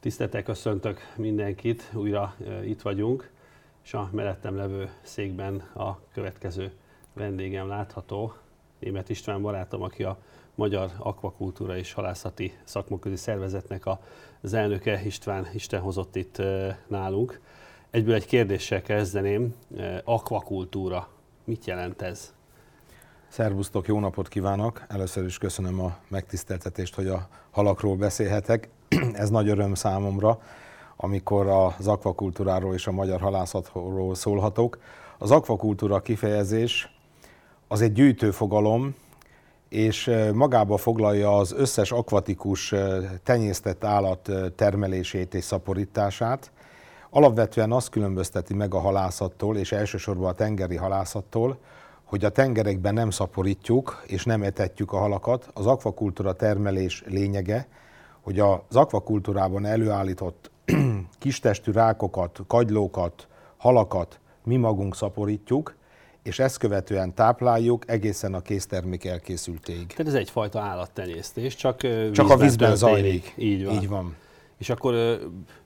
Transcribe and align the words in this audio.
Tiszteltel 0.00 0.42
köszöntök 0.42 1.00
mindenkit, 1.16 1.90
újra 1.94 2.34
itt 2.64 2.82
vagyunk, 2.82 3.30
és 3.84 3.94
a 3.94 4.08
mellettem 4.12 4.56
levő 4.56 4.90
székben 5.02 5.56
a 5.74 5.98
következő 6.12 6.72
vendégem 7.12 7.68
látható, 7.68 8.34
Német 8.78 9.08
István 9.08 9.42
barátom, 9.42 9.82
aki 9.82 10.02
a 10.02 10.18
Magyar 10.54 10.90
Akvakultúra 10.98 11.76
és 11.76 11.92
Halászati 11.92 12.52
Szakmaközi 12.64 13.16
Szervezetnek 13.16 13.82
az 14.40 14.54
elnöke. 14.54 15.02
István, 15.04 15.46
Isten 15.52 15.80
hozott 15.80 16.16
itt 16.16 16.42
nálunk. 16.86 17.40
Egyből 17.90 18.14
egy 18.14 18.26
kérdéssel 18.26 18.82
kezdeném. 18.82 19.54
Akvakultúra, 20.04 21.08
mit 21.44 21.64
jelent 21.64 22.02
ez? 22.02 22.34
Szervusztok, 23.28 23.86
jó 23.86 24.00
napot 24.00 24.28
kívánok! 24.28 24.84
Először 24.88 25.24
is 25.24 25.38
köszönöm 25.38 25.80
a 25.80 25.96
megtiszteltetést, 26.08 26.94
hogy 26.94 27.06
a 27.06 27.28
halakról 27.50 27.96
beszélhetek. 27.96 28.68
Ez 29.12 29.30
nagy 29.30 29.48
öröm 29.48 29.74
számomra, 29.74 30.38
amikor 30.96 31.46
az 31.46 31.86
akvakultúráról 31.86 32.74
és 32.74 32.86
a 32.86 32.92
magyar 32.92 33.20
halászatról 33.20 34.14
szólhatok. 34.14 34.78
Az 35.18 35.30
akvakultúra 35.30 36.00
kifejezés 36.00 36.94
az 37.68 37.80
egy 37.80 37.92
gyűjtőfogalom, 37.92 38.94
és 39.68 40.10
magába 40.32 40.76
foglalja 40.76 41.36
az 41.36 41.52
összes 41.52 41.92
akvatikus 41.92 42.74
tenyésztett 43.22 43.84
állat 43.84 44.30
termelését 44.56 45.34
és 45.34 45.44
szaporítását. 45.44 46.50
Alapvetően 47.10 47.72
azt 47.72 47.88
különbözteti 47.88 48.54
meg 48.54 48.74
a 48.74 48.78
halászattól, 48.78 49.56
és 49.56 49.72
elsősorban 49.72 50.28
a 50.28 50.32
tengeri 50.32 50.76
halászattól, 50.76 51.58
hogy 52.04 52.24
a 52.24 52.28
tengerekben 52.30 52.94
nem 52.94 53.10
szaporítjuk 53.10 54.02
és 54.06 54.24
nem 54.24 54.42
etetjük 54.42 54.92
a 54.92 54.98
halakat. 54.98 55.50
Az 55.54 55.66
akvakultúra 55.66 56.32
termelés 56.32 57.04
lényege, 57.06 57.68
hogy 58.30 58.40
az 58.68 58.76
akvakultúrában 58.76 59.66
előállított 59.66 60.50
kistestű 61.18 61.72
rákokat, 61.72 62.40
kagylókat, 62.46 63.28
halakat 63.56 64.20
mi 64.44 64.56
magunk 64.56 64.96
szaporítjuk, 64.96 65.74
és 66.22 66.38
ezt 66.38 66.58
követően 66.58 67.14
tápláljuk 67.14 67.90
egészen 67.90 68.34
a 68.34 68.40
késztermék 68.40 69.04
elkészültéig. 69.04 69.86
Tehát 69.86 70.12
ez 70.12 70.18
egyfajta 70.18 70.60
állattenyésztés, 70.60 71.54
csak, 71.54 71.80
csak 72.12 72.30
a 72.30 72.36
vízben 72.36 72.76
zajlik. 72.76 73.34
Így 73.36 73.64
van. 73.64 73.74
Így 73.74 73.88
van. 73.88 74.16
És 74.58 74.70
akkor 74.70 75.18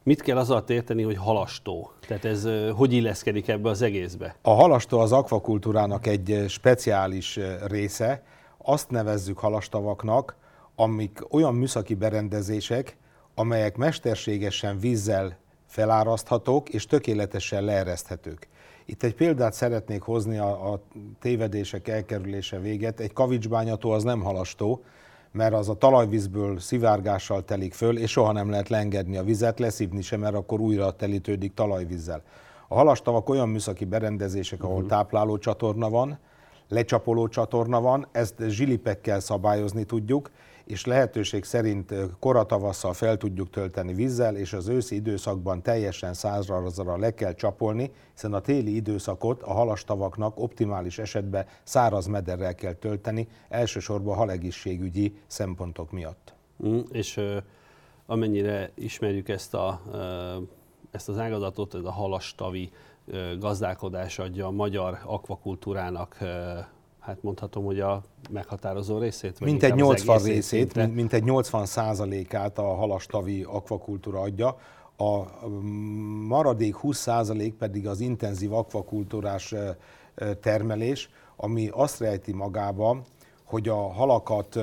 mit 0.03 0.23
kell 0.23 0.37
azzal 0.37 0.65
érteni, 0.69 1.03
hogy 1.03 1.17
halastó? 1.17 1.93
Tehát 2.07 2.25
ez 2.25 2.49
hogy 2.77 2.93
illeszkedik 2.93 3.49
ebbe 3.49 3.69
az 3.69 3.83
egészbe? 3.83 4.37
A 4.43 4.51
halastó 4.51 4.99
az 4.99 5.13
akvakultúrának 5.13 6.07
egy 6.07 6.45
speciális 6.49 7.39
része. 7.67 8.23
Azt 8.59 8.91
nevezzük 8.91 9.39
halastavaknak, 9.39 10.37
amik 10.77 11.21
olyan 11.31 11.55
műszaki 11.55 11.95
berendezések, 11.95 12.97
amelyek 13.35 13.77
mesterségesen 13.77 14.79
vízzel 14.79 15.37
feláraszthatók 15.67 16.69
és 16.69 16.87
tökéletesen 16.87 17.65
leereszthetők. 17.65 18.49
Itt 18.85 19.03
egy 19.03 19.15
példát 19.15 19.53
szeretnék 19.53 20.03
hozni 20.03 20.39
a, 20.39 20.73
a 20.73 20.81
tévedések 21.21 21.89
elkerülése 21.89 22.59
véget. 22.59 23.01
Egy 23.01 23.13
kavicsbányató 23.13 23.91
az 23.91 24.03
nem 24.03 24.21
halastó, 24.21 24.85
mert 25.33 25.55
az 25.55 25.69
a 25.69 25.75
talajvízből 25.75 26.59
szivárgással 26.59 27.45
telik 27.45 27.73
föl, 27.73 27.99
és 27.99 28.11
soha 28.11 28.33
nem 28.33 28.51
lehet 28.51 28.69
leengedni 28.69 29.17
a 29.17 29.23
vizet, 29.23 29.59
leszívni 29.59 30.03
sem, 30.03 30.21
mert 30.21 30.35
akkor 30.35 30.61
újra 30.61 30.91
telítődik 30.91 31.55
talajvízzel. 31.55 32.23
A 32.69 32.75
halastavak 32.75 33.29
olyan 33.29 33.49
műszaki 33.49 33.85
berendezések, 33.85 34.63
ahol 34.63 34.75
uh-huh. 34.75 34.91
tápláló 34.91 35.39
csatorna 35.39 35.91
van, 35.91 36.19
lecsapoló 36.69 37.29
csatorna 37.29 37.81
van, 37.81 38.07
ezt 38.13 38.35
zsilipekkel 38.49 39.21
szabályozni 39.21 39.85
tudjuk, 39.85 40.31
és 40.67 40.85
lehetőség 40.85 41.45
szerint 41.45 41.95
koratavasszal 42.19 42.93
fel 42.93 43.17
tudjuk 43.17 43.51
tölteni 43.51 43.95
vízzel, 43.95 44.37
és 44.37 44.53
az 44.53 44.69
őszi 44.69 44.95
időszakban 44.95 45.63
teljesen 45.63 46.15
százra 46.15 46.97
le 46.97 47.15
kell 47.15 47.35
csapolni, 47.35 47.91
hiszen 48.13 48.33
a 48.33 48.41
téli 48.41 48.75
időszakot 48.75 49.43
a 49.43 49.53
halastavaknak 49.53 50.39
optimális 50.39 50.99
esetben 50.99 51.47
száraz 51.63 52.07
mederrel 52.07 52.55
kell 52.55 52.73
tölteni, 52.73 53.29
elsősorban 53.49 54.17
halegészségügyi 54.17 55.17
szempontok 55.27 55.91
miatt. 55.91 56.35
Mm, 56.67 56.79
és 56.91 57.21
amennyire 58.07 58.71
ismerjük 58.75 59.29
ezt, 59.29 59.55
a, 59.55 59.81
ezt 60.91 61.09
az 61.09 61.19
ágazatot, 61.19 61.75
ez 61.75 61.85
a 61.85 61.93
halastavi 61.93 62.71
gazdálkodás 63.39 64.19
adja 64.19 64.47
a 64.47 64.51
magyar 64.51 64.99
akvakultúrának 65.05 66.19
hát 67.05 67.23
mondhatom, 67.23 67.65
hogy 67.65 67.81
a 67.81 68.03
meghatározó 68.31 68.99
részét? 68.99 69.41
Mint 69.41 69.63
egy 69.63 69.75
80 69.75 70.23
részét, 70.23 70.75
mint, 70.75 70.95
mint 70.95 71.13
egy 71.13 71.25
80 71.25 71.67
százalékát 71.67 72.59
a 72.59 72.75
halastavi 72.75 73.43
akvakultúra 73.43 74.21
adja. 74.21 74.57
A 74.97 75.47
maradék 76.27 76.75
20 76.75 76.99
százalék 76.99 77.55
pedig 77.55 77.87
az 77.87 78.01
intenzív 78.01 78.53
akvakultúrás 78.53 79.55
termelés, 80.41 81.11
ami 81.37 81.69
azt 81.73 82.01
rejti 82.01 82.33
magába, 82.33 83.01
hogy 83.45 83.69
a 83.69 83.93
halakat 83.93 84.59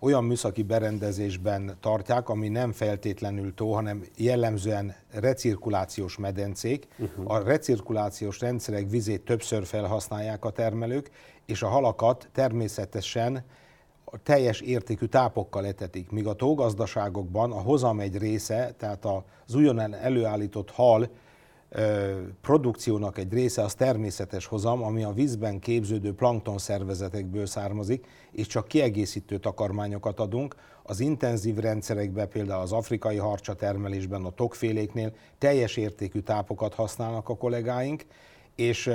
olyan 0.00 0.24
műszaki 0.24 0.62
berendezésben 0.62 1.76
tartják, 1.80 2.28
ami 2.28 2.48
nem 2.48 2.72
feltétlenül 2.72 3.54
tó, 3.54 3.72
hanem 3.72 4.04
jellemzően 4.16 4.94
recirkulációs 5.12 6.18
medencék. 6.18 6.86
Uh-huh. 6.98 7.30
A 7.30 7.42
recirkulációs 7.42 8.40
rendszerek 8.40 8.90
vizét 8.90 9.24
többször 9.24 9.66
felhasználják 9.66 10.44
a 10.44 10.50
termelők, 10.50 11.10
és 11.46 11.62
a 11.62 11.68
halakat 11.68 12.28
természetesen 12.32 13.44
teljes 14.22 14.60
értékű 14.60 15.06
tápokkal 15.06 15.66
etetik, 15.66 16.10
míg 16.10 16.26
a 16.26 16.34
tógazdaságokban 16.34 17.52
a 17.52 17.60
hozam 17.60 18.00
egy 18.00 18.18
része, 18.18 18.74
tehát 18.78 19.04
az 19.46 19.54
újonnan 19.54 19.94
előállított 19.94 20.70
hal 20.70 21.08
produkciónak 22.40 23.18
egy 23.18 23.32
része 23.32 23.62
az 23.62 23.74
természetes 23.74 24.46
hozam, 24.46 24.82
ami 24.82 25.02
a 25.02 25.12
vízben 25.12 25.58
képződő 25.58 26.14
plankton 26.14 26.58
szervezetekből 26.58 27.46
származik, 27.46 28.06
és 28.32 28.46
csak 28.46 28.68
kiegészítő 28.68 29.38
takarmányokat 29.38 30.20
adunk. 30.20 30.54
Az 30.82 31.00
intenzív 31.00 31.56
rendszerekben, 31.56 32.28
például 32.28 32.62
az 32.62 32.72
afrikai 32.72 33.16
harcsa 33.16 33.54
termelésben, 33.54 34.24
a 34.24 34.30
tokféléknél 34.30 35.12
teljes 35.38 35.76
értékű 35.76 36.20
tápokat 36.20 36.74
használnak 36.74 37.28
a 37.28 37.36
kollégáink, 37.36 38.04
és 38.54 38.90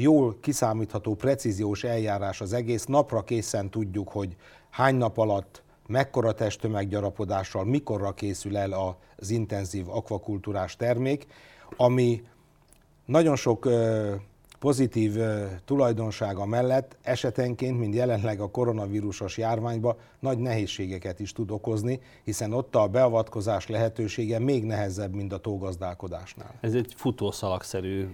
jól 0.00 0.36
kiszámítható, 0.40 1.14
precíziós 1.14 1.84
eljárás 1.84 2.40
az 2.40 2.52
egész. 2.52 2.84
Napra 2.84 3.22
készen 3.22 3.70
tudjuk, 3.70 4.08
hogy 4.08 4.36
hány 4.70 4.94
nap 4.94 5.18
alatt, 5.18 5.62
mekkora 5.86 6.32
testtömeggyarapodással, 6.32 7.64
mikorra 7.64 8.12
készül 8.12 8.56
el 8.56 8.96
az 9.16 9.30
intenzív 9.30 9.88
akvakultúrás 9.88 10.76
termék, 10.76 11.26
ami 11.76 12.22
nagyon 13.04 13.36
sok 13.36 13.68
pozitív 14.58 15.16
tulajdonsága 15.64 16.46
mellett 16.46 16.96
esetenként, 17.02 17.78
mint 17.78 17.94
jelenleg 17.94 18.40
a 18.40 18.50
koronavírusos 18.50 19.38
járványban, 19.38 19.96
nagy 20.18 20.38
nehézségeket 20.38 21.20
is 21.20 21.32
tud 21.32 21.50
okozni, 21.50 22.00
hiszen 22.24 22.52
ott 22.52 22.74
a 22.74 22.88
beavatkozás 22.88 23.66
lehetősége 23.66 24.38
még 24.38 24.64
nehezebb, 24.64 25.14
mint 25.14 25.32
a 25.32 25.38
tógazdálkodásnál. 25.38 26.54
Ez 26.60 26.74
egy 26.74 26.94
futószalagszerű 26.96 28.08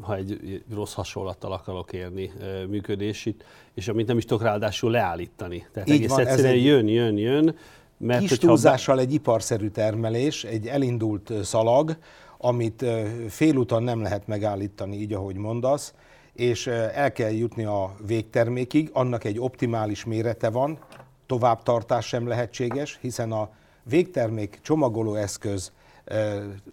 ha 0.00 0.16
egy 0.16 0.62
rossz 0.74 0.92
hasonlattal 0.92 1.52
akarok 1.52 1.92
érni 1.92 2.32
működését, 2.68 3.44
és 3.74 3.88
amit 3.88 4.06
nem 4.06 4.16
is 4.16 4.24
tudok 4.24 4.42
ráadásul 4.42 4.90
leállítani. 4.90 5.66
Tehát 5.72 5.88
Így 5.88 5.94
egész 5.94 6.08
van, 6.08 6.20
egyszerűen 6.20 6.54
egy 6.54 6.64
jön, 6.64 6.88
jön, 6.88 7.16
jön. 7.16 7.56
Mert 7.96 8.26
kis 8.26 8.38
túlzással 8.38 8.96
be... 8.96 9.02
egy 9.02 9.12
iparszerű 9.12 9.68
termelés, 9.68 10.44
egy 10.44 10.66
elindult 10.66 11.32
szalag, 11.42 11.96
amit 12.38 12.84
félúton 13.28 13.82
nem 13.82 14.02
lehet 14.02 14.26
megállítani, 14.26 14.96
így 14.96 15.12
ahogy 15.12 15.36
mondasz, 15.36 15.94
és 16.32 16.66
el 16.66 17.12
kell 17.12 17.30
jutni 17.30 17.64
a 17.64 17.94
végtermékig, 18.06 18.90
annak 18.92 19.24
egy 19.24 19.38
optimális 19.38 20.04
mérete 20.04 20.50
van, 20.50 20.78
továbbtartás 21.26 22.06
sem 22.06 22.26
lehetséges, 22.26 22.98
hiszen 23.00 23.32
a 23.32 23.50
végtermék 23.82 24.58
csomagoló 24.62 25.14
eszköz 25.14 25.72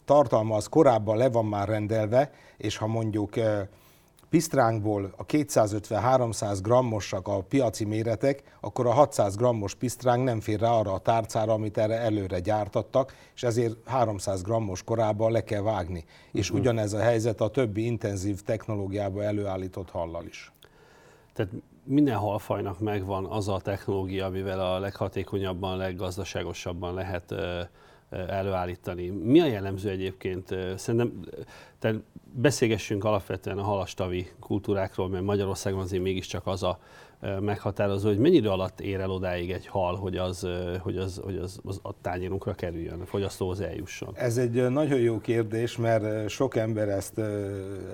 tartalma 0.06 0.56
az 0.56 0.68
korábban 0.68 1.18
le 1.18 1.30
van 1.30 1.46
már 1.46 1.68
rendelve, 1.68 2.32
és 2.58 2.78
ha 2.78 2.88
mondjuk 2.88 3.36
pisztránkból 4.30 5.14
a 5.18 5.26
250-300 5.26 6.60
grammosak 6.62 7.28
a 7.28 7.42
piaci 7.42 7.86
méretek, 7.86 8.44
akkor 8.60 8.88
a 8.88 8.92
600 8.92 9.36
grammos 9.36 9.76
pisztránk 9.76 10.24
nem 10.24 10.40
fér 10.40 10.60
rá 10.60 10.70
arra 10.70 10.94
a 10.94 11.00
tárcára, 11.00 11.54
amit 11.54 11.78
erre 11.78 11.98
előre 11.98 12.40
gyártattak, 12.40 13.14
és 13.36 13.44
ezért 13.44 13.76
300 13.86 14.42
grammos 14.42 14.84
korában 14.84 15.32
le 15.32 15.44
kell 15.44 15.62
vágni. 15.62 16.06
És 16.32 16.50
uh-huh. 16.50 16.60
ugyanez 16.60 16.94
a 16.94 17.00
helyzet 17.00 17.42
a 17.42 17.50
többi 17.50 17.86
intenzív 17.86 18.42
technológiába 18.42 19.24
előállított 19.24 19.90
hallal 19.90 20.26
is. 20.26 20.52
Tehát 21.34 21.52
minden 21.84 22.18
halfajnak 22.18 22.80
megvan 22.80 23.26
az 23.26 23.48
a 23.48 23.60
technológia, 23.60 24.26
amivel 24.26 24.60
a 24.60 24.80
leghatékonyabban, 24.80 25.78
leggazdaságosabban 25.78 26.94
lehet 26.94 27.34
előállítani. 28.10 29.10
Mi 29.10 29.40
a 29.40 29.46
jellemző 29.46 29.90
egyébként? 29.90 30.56
Szerintem 30.76 31.20
te 31.80 31.96
beszélgessünk 32.34 33.04
alapvetően 33.04 33.58
a 33.58 33.64
halastavi 33.64 34.28
kultúrákról, 34.40 35.10
mert 35.10 35.24
Magyarországon 35.24 35.80
azért 35.80 36.04
mégiscsak 36.04 36.48
az 36.48 36.64
a 36.64 36.80
meghatározó, 37.40 38.08
hogy 38.08 38.18
mennyi 38.18 38.36
idő 38.36 38.50
alatt 38.50 38.80
ér 38.82 39.00
el 39.00 39.10
odáig 39.10 39.52
egy 39.52 39.68
hal, 39.68 39.96
hogy 39.96 40.18
az, 40.18 40.48
hogy 40.80 40.98
az, 40.98 41.22
hogy 41.24 41.38
az, 41.38 41.60
az 41.64 41.80
a 41.84 42.02
tányérunkra 42.02 42.54
kerüljön, 42.54 43.02
a 43.02 43.06
fogyasztóhoz 43.06 43.62
eljusson? 43.62 44.12
Ez 44.14 44.38
egy 44.38 44.70
nagyon 44.70 45.00
jó 45.00 45.20
kérdés, 45.20 45.78
mert 45.78 46.30
sok 46.30 46.56
ember 46.56 46.90
ezt 46.90 47.22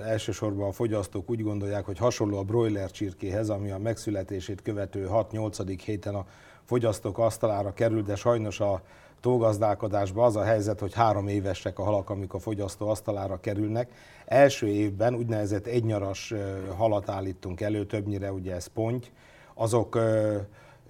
elsősorban 0.04 0.68
a 0.68 0.72
fogyasztók 0.72 1.30
úgy 1.30 1.42
gondolják, 1.42 1.84
hogy 1.84 1.98
hasonló 1.98 2.38
a 2.38 2.42
broiler 2.42 2.90
csirkéhez, 2.90 3.48
ami 3.48 3.70
a 3.70 3.78
megszületését 3.78 4.62
követő 4.62 5.08
6-8. 5.10 5.80
héten 5.84 6.14
a 6.14 6.26
fogyasztók 6.64 7.18
asztalára 7.18 7.72
kerül, 7.72 8.02
de 8.02 8.14
sajnos 8.14 8.60
a 8.60 8.82
tógazdálkodásban 9.26 10.24
az 10.24 10.36
a 10.36 10.42
helyzet, 10.42 10.80
hogy 10.80 10.94
három 10.94 11.28
évesek 11.28 11.78
a 11.78 11.82
halak, 11.82 12.10
amik 12.10 12.34
a 12.34 12.38
fogyasztó 12.38 12.88
asztalára 12.88 13.40
kerülnek. 13.40 13.90
Első 14.26 14.66
évben 14.66 15.14
úgynevezett 15.14 15.66
egynyaras 15.66 16.34
halat 16.76 17.08
állítunk 17.08 17.60
elő, 17.60 17.86
többnyire 17.86 18.32
ugye 18.32 18.54
ez 18.54 18.66
ponty, 18.66 19.06
azok 19.54 19.98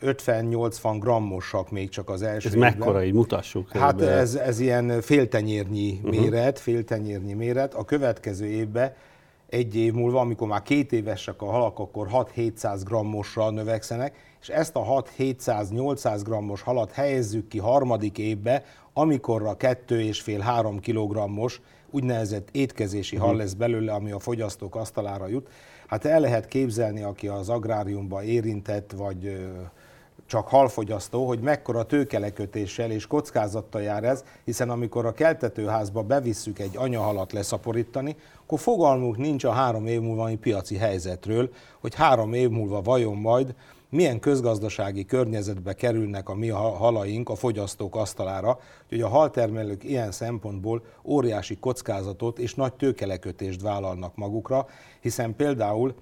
50-80 0.03 0.97
grammosak 0.99 1.71
még 1.71 1.89
csak 1.89 2.11
az 2.11 2.23
első 2.23 2.49
Ez 2.49 2.55
évben. 2.55 2.75
mekkora, 2.77 3.05
így 3.05 3.13
mutassuk? 3.13 3.71
Hát 3.71 4.01
ez, 4.01 4.35
ez 4.35 4.61
ilyen 4.61 5.01
féltenyérnyi 5.01 6.01
uh-huh. 6.03 6.21
méret, 6.21 6.59
féltenyérnyi 6.59 7.33
méret. 7.33 7.75
A 7.75 7.85
következő 7.85 8.47
évben 8.47 8.93
egy 9.49 9.77
év 9.77 9.93
múlva, 9.93 10.21
amikor 10.21 10.49
már 10.49 10.63
két 10.63 10.93
évesek 10.93 11.43
a 11.43 11.51
halak, 11.51 11.79
akkor 11.79 12.09
6-700 12.13 12.81
grammosra 12.85 13.51
növekszenek, 13.51 14.17
és 14.41 14.49
ezt 14.49 14.77
a 14.77 15.03
6-700-800 15.19 16.21
grammos 16.25 16.63
halat 16.63 16.93
helyezzük 16.93 17.49
ki 17.49 17.59
harmadik 17.59 18.19
évbe, 18.19 18.65
amikorra 18.93 19.57
2,5-3 19.59 20.79
kilogrammos 20.81 21.61
úgynevezett 21.91 22.49
étkezési 22.53 23.17
hal 23.17 23.29
mhm. 23.29 23.39
lesz 23.39 23.53
belőle, 23.53 23.93
ami 23.93 24.11
a 24.11 24.19
fogyasztók 24.19 24.75
asztalára 24.75 25.27
jut. 25.27 25.49
Hát 25.87 26.05
el 26.05 26.21
lehet 26.21 26.49
képzelni, 26.49 27.03
aki 27.03 27.29
az 27.29 27.49
agráriumban 27.49 28.25
érintett, 28.25 28.93
vagy 28.93 29.49
csak 30.27 30.49
halfogyasztó, 30.49 31.27
hogy 31.27 31.41
mekkora 31.41 31.83
tőkelekötéssel 31.83 32.91
és 32.91 33.07
kockázattal 33.07 33.83
jár 33.83 34.05
ez, 34.05 34.25
hiszen 34.45 34.71
amikor 34.71 35.07
a 35.07 35.13
keltetőházba 35.13 36.03
bevisszük 36.03 36.59
egy 36.59 36.77
anyahalat 36.77 37.33
leszaporítani, 37.33 38.17
akkor 38.43 38.59
fogalmunk 38.59 39.17
nincs 39.17 39.45
a 39.45 39.51
három 39.51 39.87
év 39.87 40.01
múlva 40.01 40.31
piaci 40.41 40.77
helyzetről, 40.77 41.51
hogy 41.81 41.95
három 41.95 42.33
év 42.33 42.49
múlva 42.49 42.83
vajon 42.83 43.17
majd 43.17 43.55
milyen 43.89 44.21
közgazdasági 44.21 45.05
környezetbe 45.05 45.73
kerülnek 45.73 46.29
a 46.29 46.35
mi 46.35 46.49
halaink 46.49 47.29
a 47.29 47.35
fogyasztók 47.35 47.97
asztalára, 47.97 48.59
hogy 48.89 49.01
a 49.01 49.09
haltermelők 49.09 49.85
ilyen 49.85 50.11
szempontból 50.11 50.83
óriási 51.05 51.57
kockázatot 51.57 52.39
és 52.39 52.55
nagy 52.55 52.73
tőkelekötést 52.73 53.63
vállalnak 53.63 54.17
magukra, 54.17 54.67
hiszen 55.01 55.37
például 55.37 55.95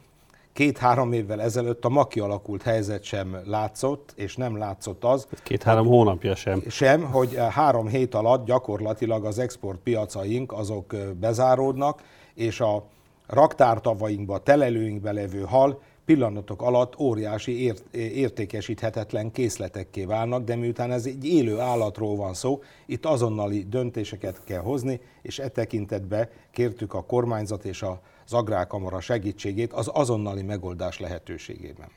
két-három 0.54 1.12
évvel 1.12 1.42
ezelőtt 1.42 1.84
a 1.84 1.88
maki 1.88 2.20
alakult 2.20 2.62
helyzet 2.62 3.02
sem 3.02 3.40
látszott, 3.44 4.12
és 4.16 4.36
nem 4.36 4.56
látszott 4.56 5.04
az. 5.04 5.26
Két-három 5.42 5.86
hónapja 5.86 6.34
sem. 6.34 6.62
Sem, 6.68 7.02
hogy 7.02 7.38
három 7.50 7.86
hét 7.86 8.14
alatt 8.14 8.46
gyakorlatilag 8.46 9.24
az 9.24 9.38
exportpiacaink 9.38 10.52
azok 10.52 10.94
bezáródnak, 11.20 12.02
és 12.34 12.60
a 12.60 12.84
raktártavainkba, 13.26 14.38
telelőinkbe 14.38 15.12
levő 15.12 15.40
hal 15.40 15.80
pillanatok 16.04 16.62
alatt 16.62 16.98
óriási 16.98 17.62
ért, 17.62 17.94
értékesíthetetlen 17.94 19.30
készletekké 19.30 20.04
válnak, 20.04 20.44
de 20.44 20.56
miután 20.56 20.92
ez 20.92 21.06
egy 21.06 21.24
élő 21.24 21.58
állatról 21.58 22.16
van 22.16 22.34
szó, 22.34 22.62
itt 22.86 23.04
azonnali 23.04 23.66
döntéseket 23.68 24.40
kell 24.44 24.60
hozni, 24.60 25.00
és 25.22 25.38
e 25.38 25.48
tekintetben 25.48 26.28
kértük 26.50 26.94
a 26.94 27.02
kormányzat 27.02 27.64
és 27.64 27.82
az 28.24 28.32
agrárkamara 28.32 29.00
segítségét 29.00 29.72
az 29.72 29.90
azonnali 29.92 30.42
megoldás 30.42 30.98
lehetőségében. 30.98 31.88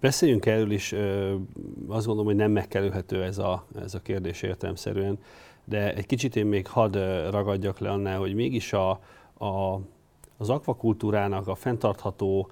Beszéljünk 0.00 0.46
erről 0.46 0.70
is, 0.70 0.92
azt 1.88 2.06
gondolom, 2.06 2.24
hogy 2.24 2.36
nem 2.36 2.50
megkerülhető 2.50 3.22
ez 3.22 3.38
a, 3.38 3.66
ez 3.82 3.94
a 3.94 4.00
kérdés 4.00 4.42
értelmszerűen, 4.42 5.18
de 5.64 5.94
egy 5.94 6.06
kicsit 6.06 6.36
én 6.36 6.46
még 6.46 6.66
hadd 6.66 6.98
ragadjak 7.30 7.78
le 7.78 7.90
annál, 7.90 8.18
hogy 8.18 8.34
mégis 8.34 8.72
a, 8.72 8.90
a 9.38 9.80
az 10.38 10.50
akvakultúrának 10.50 11.48
a 11.48 11.54
fenntartható 11.54 12.50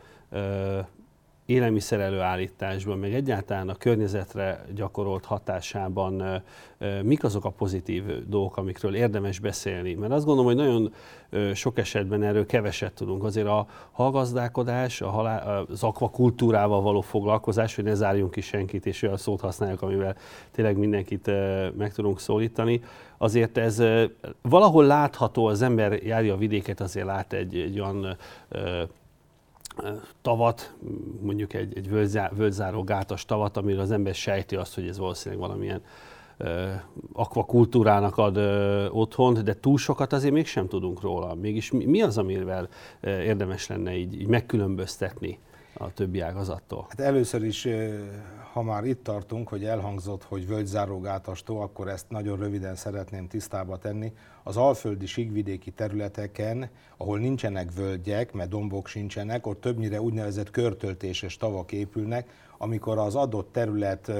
élelmiszer 1.46 2.00
előállításban, 2.00 2.98
meg 2.98 3.14
egyáltalán 3.14 3.68
a 3.68 3.74
környezetre 3.74 4.64
gyakorolt 4.74 5.24
hatásában 5.24 6.42
mik 7.02 7.24
azok 7.24 7.44
a 7.44 7.50
pozitív 7.50 8.04
dolgok, 8.26 8.56
amikről 8.56 8.94
érdemes 8.94 9.38
beszélni. 9.38 9.94
Mert 9.94 10.12
azt 10.12 10.24
gondolom, 10.24 10.54
hogy 10.54 10.64
nagyon 10.64 10.92
sok 11.54 11.78
esetben 11.78 12.22
erről 12.22 12.46
keveset 12.46 12.92
tudunk. 12.92 13.24
Azért 13.24 13.46
a 13.46 13.66
hallgazdálkodás, 13.92 15.00
a 15.00 15.08
halál, 15.08 15.64
az 15.68 15.82
akvakultúrával 15.82 16.82
való 16.82 17.00
foglalkozás, 17.00 17.74
hogy 17.74 17.84
ne 17.84 17.94
zárjunk 17.94 18.30
ki 18.30 18.40
senkit, 18.40 18.86
és 18.86 19.02
olyan 19.02 19.16
szót 19.16 19.40
használjuk, 19.40 19.82
amivel 19.82 20.16
tényleg 20.50 20.76
mindenkit 20.76 21.30
meg 21.76 21.92
tudunk 21.92 22.20
szólítani, 22.20 22.80
azért 23.18 23.58
ez 23.58 23.82
valahol 24.42 24.84
látható, 24.84 25.46
az 25.46 25.62
ember 25.62 25.92
járja 25.92 26.34
a 26.34 26.36
vidéket, 26.36 26.80
azért 26.80 27.06
lát 27.06 27.32
egy, 27.32 27.56
egy 27.56 27.80
olyan 27.80 28.16
tavat, 30.22 30.74
mondjuk 31.20 31.52
egy, 31.52 31.76
egy 31.76 31.88
völgyzáró 32.36 32.82
gátas 32.82 33.24
tavat, 33.24 33.56
amire 33.56 33.80
az 33.80 33.90
ember 33.90 34.14
sejti 34.14 34.56
azt, 34.56 34.74
hogy 34.74 34.88
ez 34.88 34.98
valószínűleg 34.98 35.44
valamilyen 35.48 35.82
akvakultúrának 37.12 38.16
ad 38.16 38.36
otthont, 38.90 39.42
de 39.42 39.54
túl 39.54 39.78
sokat 39.78 40.12
azért 40.12 40.32
mégsem 40.32 40.68
tudunk 40.68 41.00
róla. 41.00 41.34
Mégis 41.34 41.70
mi, 41.70 41.84
mi 41.84 42.02
az, 42.02 42.18
amivel 42.18 42.68
érdemes 43.02 43.66
lenne 43.66 43.96
így, 43.96 44.20
így 44.20 44.26
megkülönböztetni 44.26 45.38
a 45.74 45.92
többi 45.92 46.20
ágazattól? 46.20 46.86
Hát 46.88 47.00
először 47.00 47.44
is, 47.44 47.68
ha 48.54 48.62
már 48.62 48.84
itt 48.84 49.04
tartunk, 49.04 49.48
hogy 49.48 49.64
elhangzott, 49.64 50.24
hogy 50.24 50.46
völgyzárógátastó, 50.46 51.60
akkor 51.60 51.88
ezt 51.88 52.10
nagyon 52.10 52.38
röviden 52.38 52.74
szeretném 52.74 53.28
tisztába 53.28 53.78
tenni. 53.78 54.12
Az 54.42 54.56
alföldi 54.56 55.06
síkvidéki 55.06 55.70
területeken, 55.70 56.70
ahol 56.96 57.18
nincsenek 57.18 57.74
völgyek, 57.74 58.32
mert 58.32 58.48
dombok 58.48 58.86
sincsenek, 58.86 59.46
ott 59.46 59.60
többnyire 59.60 60.00
úgynevezett 60.00 60.50
körtöltéses 60.50 61.36
tavak 61.36 61.72
épülnek, 61.72 62.30
amikor 62.58 62.98
az 62.98 63.14
adott 63.14 63.52
terület 63.52 64.12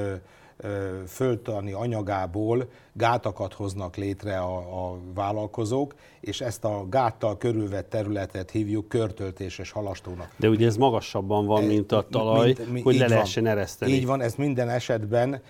földtani 1.06 1.72
anyagából 1.72 2.69
gátakat 2.96 3.52
hoznak 3.52 3.96
létre 3.96 4.38
a, 4.38 4.56
a 4.56 4.99
vállalkozók, 5.14 5.94
és 6.20 6.41
ezt 6.41 6.64
a 6.64 6.87
gáttal 6.91 7.37
körülvett 7.37 7.88
területet 7.88 8.50
hívjuk 8.50 8.88
körtöltéses 8.88 9.70
halastónak. 9.70 10.35
De 10.37 10.49
ugye 10.49 10.67
ez 10.67 10.76
magasabban 10.76 11.46
van, 11.46 11.64
mint 11.64 11.93
a 11.93 12.06
talaj, 12.11 12.46
mint, 12.46 12.73
mint, 12.73 12.85
hogy 12.85 12.96
le 12.96 13.06
lehessen 13.06 13.46
ereszteni. 13.46 13.93
Így 13.93 14.06
van, 14.06 14.20
ezt 14.20 14.38
minden 14.38 14.69
esetben 14.69 15.43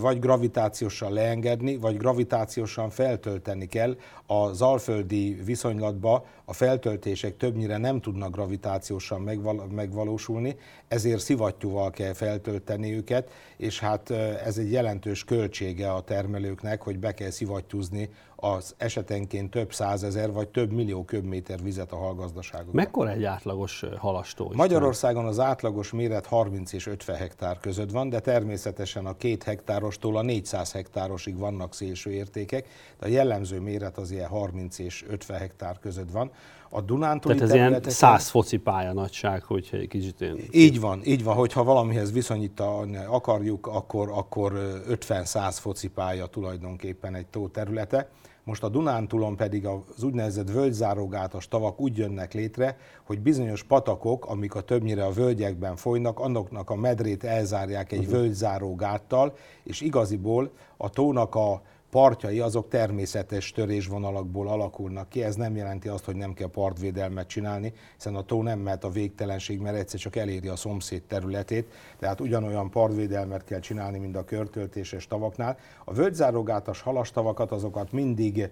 vagy 0.00 0.18
gravitációsan 0.18 1.12
leengedni, 1.12 1.76
vagy 1.76 1.96
gravitációsan 1.96 2.90
feltölteni 2.90 3.66
kell. 3.66 3.96
Az 4.26 4.62
alföldi 4.62 5.40
viszonylatban 5.44 6.22
a 6.44 6.52
feltöltések 6.52 7.36
többnyire 7.36 7.76
nem 7.76 8.00
tudnak 8.00 8.30
gravitációsan 8.30 9.20
megval- 9.20 9.72
megvalósulni, 9.72 10.56
ezért 10.88 11.20
szivattyúval 11.20 11.90
kell 11.90 12.12
feltölteni 12.12 12.94
őket, 12.94 13.30
és 13.56 13.80
hát 13.80 14.10
ez 14.44 14.58
egy 14.58 14.72
jelentős 14.72 15.24
költsége 15.24 15.92
a 15.92 16.00
termelőknek, 16.00 16.82
hogy 16.90 16.98
be 16.98 17.14
kell 17.14 17.30
szivattyúzni 17.30 18.10
az 18.40 18.74
esetenként 18.76 19.50
több 19.50 19.72
százezer 19.72 20.32
vagy 20.32 20.48
több 20.48 20.72
millió 20.72 21.04
köbméter 21.04 21.62
vizet 21.62 21.92
a 21.92 21.96
hallgazdaságokban. 21.96 22.74
Mekkora 22.74 23.10
egy 23.10 23.24
átlagos 23.24 23.84
halastó? 23.98 24.52
Magyarországon 24.54 25.24
az 25.24 25.38
átlagos 25.38 25.92
méret 25.92 26.26
30 26.26 26.72
és 26.72 26.86
50 26.86 27.16
hektár 27.16 27.58
között 27.60 27.90
van, 27.90 28.08
de 28.08 28.20
természetesen 28.20 29.06
a 29.06 29.16
két 29.16 29.42
hektárostól 29.42 30.16
a 30.16 30.22
400 30.22 30.72
hektárosig 30.72 31.38
vannak 31.38 31.74
szélső 31.74 32.10
értékek, 32.10 32.68
de 32.98 33.06
a 33.06 33.08
jellemző 33.08 33.60
méret 33.60 33.98
az 33.98 34.10
ilyen 34.10 34.28
30 34.28 34.78
és 34.78 35.04
50 35.08 35.38
hektár 35.38 35.78
között 35.78 36.10
van. 36.10 36.30
A 36.72 36.80
Dunántúli 36.80 37.34
Tehát 37.34 37.50
ez 37.50 37.56
ilyen 37.56 37.82
100 37.82 38.28
foci 38.28 38.56
pálya 38.56 38.92
nagyság, 38.92 39.42
hogyha 39.42 39.76
egy 39.76 39.88
kicsit 39.88 40.20
én... 40.20 40.44
Így 40.50 40.80
van, 40.80 41.00
így 41.04 41.24
van, 41.24 41.34
hogyha 41.34 41.64
valamihez 41.64 42.12
viszonyítani 42.12 42.96
akarjuk, 42.96 43.66
akkor, 43.66 44.10
akkor 44.10 44.82
50-100 44.88 45.56
foci 45.60 45.88
pálya 45.88 46.26
tulajdonképpen 46.26 47.14
egy 47.14 47.26
tó 47.26 47.48
területe. 47.48 48.08
Most 48.50 48.62
a 48.62 48.68
Dunántúlon 48.68 49.36
pedig 49.36 49.66
az 49.66 50.02
úgynevezett 50.02 50.50
völgyzárógátas 50.50 51.48
tavak 51.48 51.80
úgy 51.80 51.96
jönnek 51.96 52.32
létre, 52.32 52.76
hogy 53.04 53.20
bizonyos 53.20 53.62
patakok, 53.62 54.26
amik 54.26 54.54
a 54.54 54.60
többnyire 54.60 55.04
a 55.04 55.10
völgyekben 55.12 55.76
folynak, 55.76 56.18
annoknak 56.18 56.70
a 56.70 56.74
medrét 56.74 57.24
elzárják 57.24 57.92
egy 57.92 57.98
uh-huh. 57.98 58.14
völgyzárógáttal, 58.14 59.36
és 59.62 59.80
igaziból 59.80 60.50
a 60.76 60.90
tónak 60.90 61.34
a 61.34 61.62
partjai 61.90 62.40
azok 62.40 62.68
természetes 62.68 63.52
törésvonalakból 63.52 64.48
alakulnak 64.48 65.08
ki. 65.08 65.22
Ez 65.22 65.34
nem 65.34 65.56
jelenti 65.56 65.88
azt, 65.88 66.04
hogy 66.04 66.16
nem 66.16 66.32
kell 66.32 66.50
partvédelmet 66.50 67.26
csinálni, 67.26 67.72
hiszen 67.96 68.14
a 68.14 68.22
tó 68.22 68.42
nem 68.42 68.58
mehet 68.58 68.84
a 68.84 68.90
végtelenség, 68.90 69.60
mert 69.60 69.76
egyszer 69.76 70.00
csak 70.00 70.16
eléri 70.16 70.48
a 70.48 70.56
szomszéd 70.56 71.02
területét. 71.02 71.72
Tehát 71.98 72.20
ugyanolyan 72.20 72.70
partvédelmet 72.70 73.44
kell 73.44 73.60
csinálni, 73.60 73.98
mint 73.98 74.16
a 74.16 74.24
körtöltéses 74.24 75.06
tavaknál. 75.06 75.56
A 75.84 75.92
völgyzárogátas 75.92 76.80
halastavakat 76.80 77.52
azokat 77.52 77.92
mindig 77.92 78.48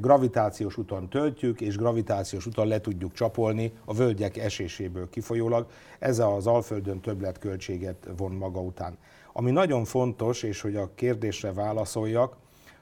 gravitációs 0.00 0.76
úton 0.76 1.08
töltjük, 1.08 1.60
és 1.60 1.76
gravitációs 1.76 2.46
úton 2.46 2.66
le 2.66 2.80
tudjuk 2.80 3.12
csapolni 3.12 3.72
a 3.84 3.94
völgyek 3.94 4.36
eséséből 4.36 5.08
kifolyólag. 5.10 5.66
Ez 5.98 6.18
az 6.18 6.46
Alföldön 6.46 7.00
többletköltséget 7.00 8.08
von 8.16 8.32
maga 8.32 8.60
után. 8.60 8.98
Ami 9.32 9.50
nagyon 9.50 9.84
fontos, 9.84 10.42
és 10.42 10.60
hogy 10.60 10.76
a 10.76 10.90
kérdésre 10.94 11.52
válaszoljak, 11.52 12.36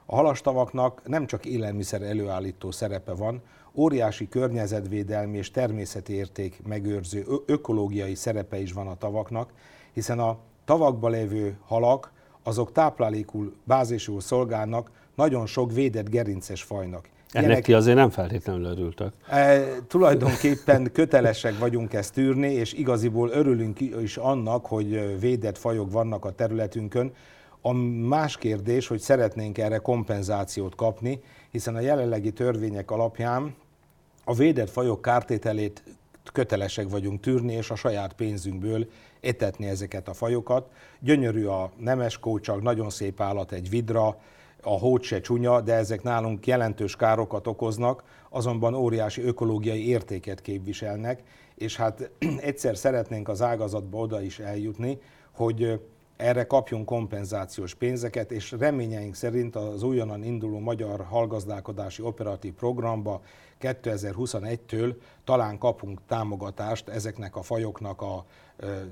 a 0.07 0.15
halastavaknak 0.15 1.01
nem 1.05 1.27
csak 1.27 1.45
élelmiszer 1.45 2.03
előállító 2.03 2.71
szerepe 2.71 3.13
van, 3.13 3.43
óriási 3.75 4.29
környezetvédelmi 4.29 5.37
és 5.37 5.51
természeti 5.51 6.13
érték 6.13 6.61
megőrző 6.67 7.25
ökológiai 7.47 8.15
szerepe 8.15 8.61
is 8.61 8.73
van 8.73 8.87
a 8.87 8.95
tavaknak, 8.95 9.53
hiszen 9.93 10.19
a 10.19 10.39
tavakba 10.65 11.09
lévő 11.09 11.57
halak 11.67 12.13
azok 12.43 12.73
táplálékul, 12.73 13.55
bázisul 13.65 14.21
szolgálnak 14.21 14.91
nagyon 15.15 15.47
sok 15.47 15.73
védett 15.73 16.09
gerinces 16.09 16.63
fajnak. 16.63 17.09
Ennek 17.31 17.49
Ilyenek, 17.49 17.65
ti 17.65 17.73
azért 17.73 17.97
nem 17.97 18.11
feltétlenül 18.11 18.65
örültek. 18.65 19.13
E, 19.29 19.63
tulajdonképpen 19.89 20.91
kötelesek 20.93 21.59
vagyunk 21.59 21.93
ezt 21.93 22.13
tűrni, 22.13 22.53
és 22.53 22.73
igaziból 22.73 23.29
örülünk 23.29 23.81
is 23.81 24.17
annak, 24.17 24.67
hogy 24.67 25.21
védett 25.21 25.59
fajok 25.59 25.93
vannak 25.93 26.25
a 26.25 26.31
területünkön. 26.31 27.13
A 27.61 27.73
más 27.73 28.37
kérdés, 28.37 28.87
hogy 28.87 29.01
szeretnénk 29.01 29.59
erre 29.59 29.79
kompenzációt 29.79 30.75
kapni, 30.75 31.21
hiszen 31.51 31.75
a 31.75 31.81
jelenlegi 31.81 32.33
törvények 32.33 32.91
alapján 32.91 33.55
a 34.25 34.35
védett 34.35 34.71
fajok 34.71 35.03
kártételét 35.03 35.83
kötelesek 36.33 36.89
vagyunk 36.89 37.21
tűrni, 37.21 37.53
és 37.53 37.71
a 37.71 37.75
saját 37.75 38.13
pénzünkből 38.13 38.87
etetni 39.21 39.67
ezeket 39.67 40.09
a 40.09 40.15
fajokat. 40.15 40.71
Gyönyörű 41.01 41.45
a 41.45 41.71
nemes 41.77 42.19
kócsak, 42.19 42.63
nagyon 42.63 42.91
szép 42.91 43.21
állat, 43.21 43.53
egy 43.53 43.71
vidra, 43.71 44.19
a 44.63 44.79
hót 44.79 45.03
se 45.03 45.21
csúnya, 45.21 45.61
de 45.61 45.75
ezek 45.75 46.03
nálunk 46.03 46.47
jelentős 46.47 46.97
károkat 46.97 47.47
okoznak, 47.47 48.03
azonban 48.31 48.75
óriási 48.75 49.23
ökológiai 49.23 49.89
értéket 49.89 50.41
képviselnek, 50.41 51.23
és 51.55 51.77
hát 51.77 52.11
egyszer 52.41 52.77
szeretnénk 52.77 53.29
az 53.29 53.43
ágazatba 53.43 53.99
oda 53.99 54.23
is 54.23 54.39
eljutni, 54.39 54.99
hogy 55.33 55.81
erre 56.17 56.45
kapjunk 56.45 56.87
kompenzációs 56.87 57.75
pénzeket, 57.75 58.33
és 58.33 58.51
reményeink 58.51 59.15
szerint 59.15 59.57
az 59.57 59.83
újonnan 59.83 60.25
induló 60.25 60.59
magyar 60.59 61.05
hallgazdálkodási 61.05 62.03
operatív 62.03 62.53
programba 62.53 63.23
2021-től 63.61 64.95
talán 65.25 65.59
kapunk 65.59 66.01
támogatást 66.07 66.89
ezeknek 66.89 67.37
a 67.37 67.43
fajoknak 67.43 68.03
a 68.03 68.25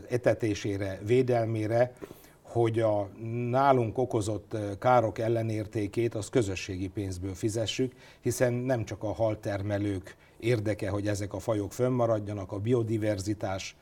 etetésére, 0.09 1.01
védelmére, 1.07 1.93
hogy 2.43 2.81
a 2.81 3.09
nálunk 3.51 3.99
okozott 3.99 4.57
károk 4.79 5.19
ellenértékét 5.19 6.15
az 6.15 6.29
közösségi 6.29 6.89
pénzből 6.89 7.35
fizessük, 7.35 7.93
hiszen 8.21 8.53
nem 8.53 8.85
csak 8.85 9.03
a 9.03 9.13
haltermelők 9.13 10.17
érdeke, 10.41 10.89
hogy 10.91 11.09
ezek 11.09 11.33
a 11.33 11.39
fajok 11.39 11.73
fönnmaradjanak, 11.73 12.53
a 12.53 12.59
biodiverzitás, 12.59 13.77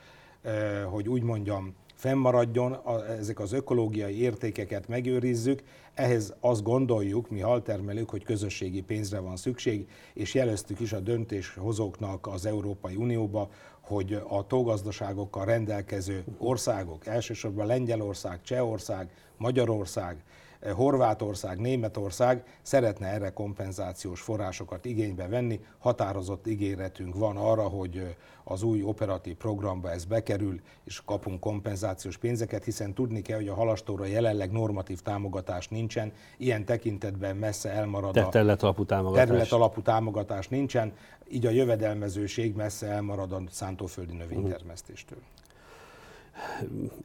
hogy 0.89 1.09
úgy 1.09 1.23
mondjam, 1.23 1.75
fennmaradjon, 2.03 2.77
ezek 3.19 3.39
az 3.39 3.51
ökológiai 3.51 4.21
értékeket 4.21 4.87
megőrizzük, 4.87 5.63
ehhez 5.93 6.33
azt 6.39 6.63
gondoljuk, 6.63 7.29
mi 7.29 7.39
haltermelők, 7.39 8.09
hogy 8.09 8.23
közösségi 8.23 8.81
pénzre 8.81 9.19
van 9.19 9.35
szükség, 9.35 9.87
és 10.13 10.33
jeleztük 10.33 10.79
is 10.79 10.93
a 10.93 10.99
döntéshozóknak 10.99 12.27
az 12.27 12.45
Európai 12.45 12.95
Unióba, 12.95 13.49
hogy 13.81 14.21
a 14.27 14.47
tógazdaságokkal 14.47 15.45
rendelkező 15.45 16.23
országok, 16.37 17.07
elsősorban 17.07 17.65
Lengyelország, 17.65 18.41
Csehország, 18.41 19.09
Magyarország, 19.37 20.23
Horvátország, 20.71 21.59
Németország 21.59 22.43
szeretne 22.61 23.07
erre 23.07 23.29
kompenzációs 23.29 24.21
forrásokat 24.21 24.85
igénybe 24.85 25.27
venni. 25.27 25.59
Határozott 25.79 26.47
ígéretünk 26.47 27.15
van 27.15 27.37
arra, 27.37 27.67
hogy 27.67 28.15
az 28.43 28.63
új 28.63 28.83
operatív 28.83 29.35
programba 29.35 29.91
ez 29.91 30.05
bekerül, 30.05 30.61
és 30.83 31.01
kapunk 31.05 31.39
kompenzációs 31.39 32.17
pénzeket, 32.17 32.63
hiszen 32.63 32.93
tudni 32.93 33.21
kell, 33.21 33.37
hogy 33.37 33.47
a 33.47 33.53
halastóra 33.53 34.05
jelenleg 34.05 34.51
normatív 34.51 35.01
támogatás 35.01 35.67
nincsen, 35.67 36.11
ilyen 36.37 36.65
tekintetben 36.65 37.35
messze 37.35 37.69
elmarad 37.69 38.17
a 38.17 38.29
terület 38.29 38.63
alapú 38.63 38.85
támogatás. 38.85 39.27
terület 39.27 39.51
alapú 39.51 39.81
támogatás 39.81 40.47
nincsen, 40.47 40.93
így 41.29 41.45
a 41.45 41.49
jövedelmezőség 41.49 42.55
messze 42.55 42.87
elmarad 42.87 43.31
a 43.31 43.41
szántóföldi 43.49 44.13
növénytermesztéstől. 44.13 45.19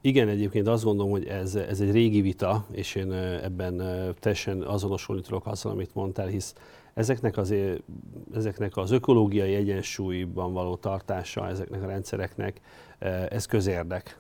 Igen, 0.01 0.29
egyébként 0.29 0.69
azt 0.69 0.85
gondolom, 0.85 1.11
hogy 1.11 1.27
ez, 1.27 1.55
ez 1.55 1.81
egy 1.81 1.91
régi 1.91 2.21
vita, 2.21 2.67
és 2.71 2.95
én 2.95 3.13
ebben 3.13 3.83
teljesen 4.21 4.63
azonosulni 4.63 5.23
tudok 5.23 5.47
azzal, 5.47 5.73
amit 5.73 5.95
mondtál, 5.95 6.27
hisz 6.27 6.55
ezeknek 6.95 7.37
az, 7.37 7.55
ezeknek 8.35 8.77
az 8.77 8.91
ökológiai 8.91 9.55
egyensúlyban 9.55 10.53
való 10.53 10.77
tartása 10.77 11.49
ezeknek 11.49 11.83
a 11.83 11.87
rendszereknek, 11.87 12.61
ez 13.29 13.47
közérdek. 13.47 14.19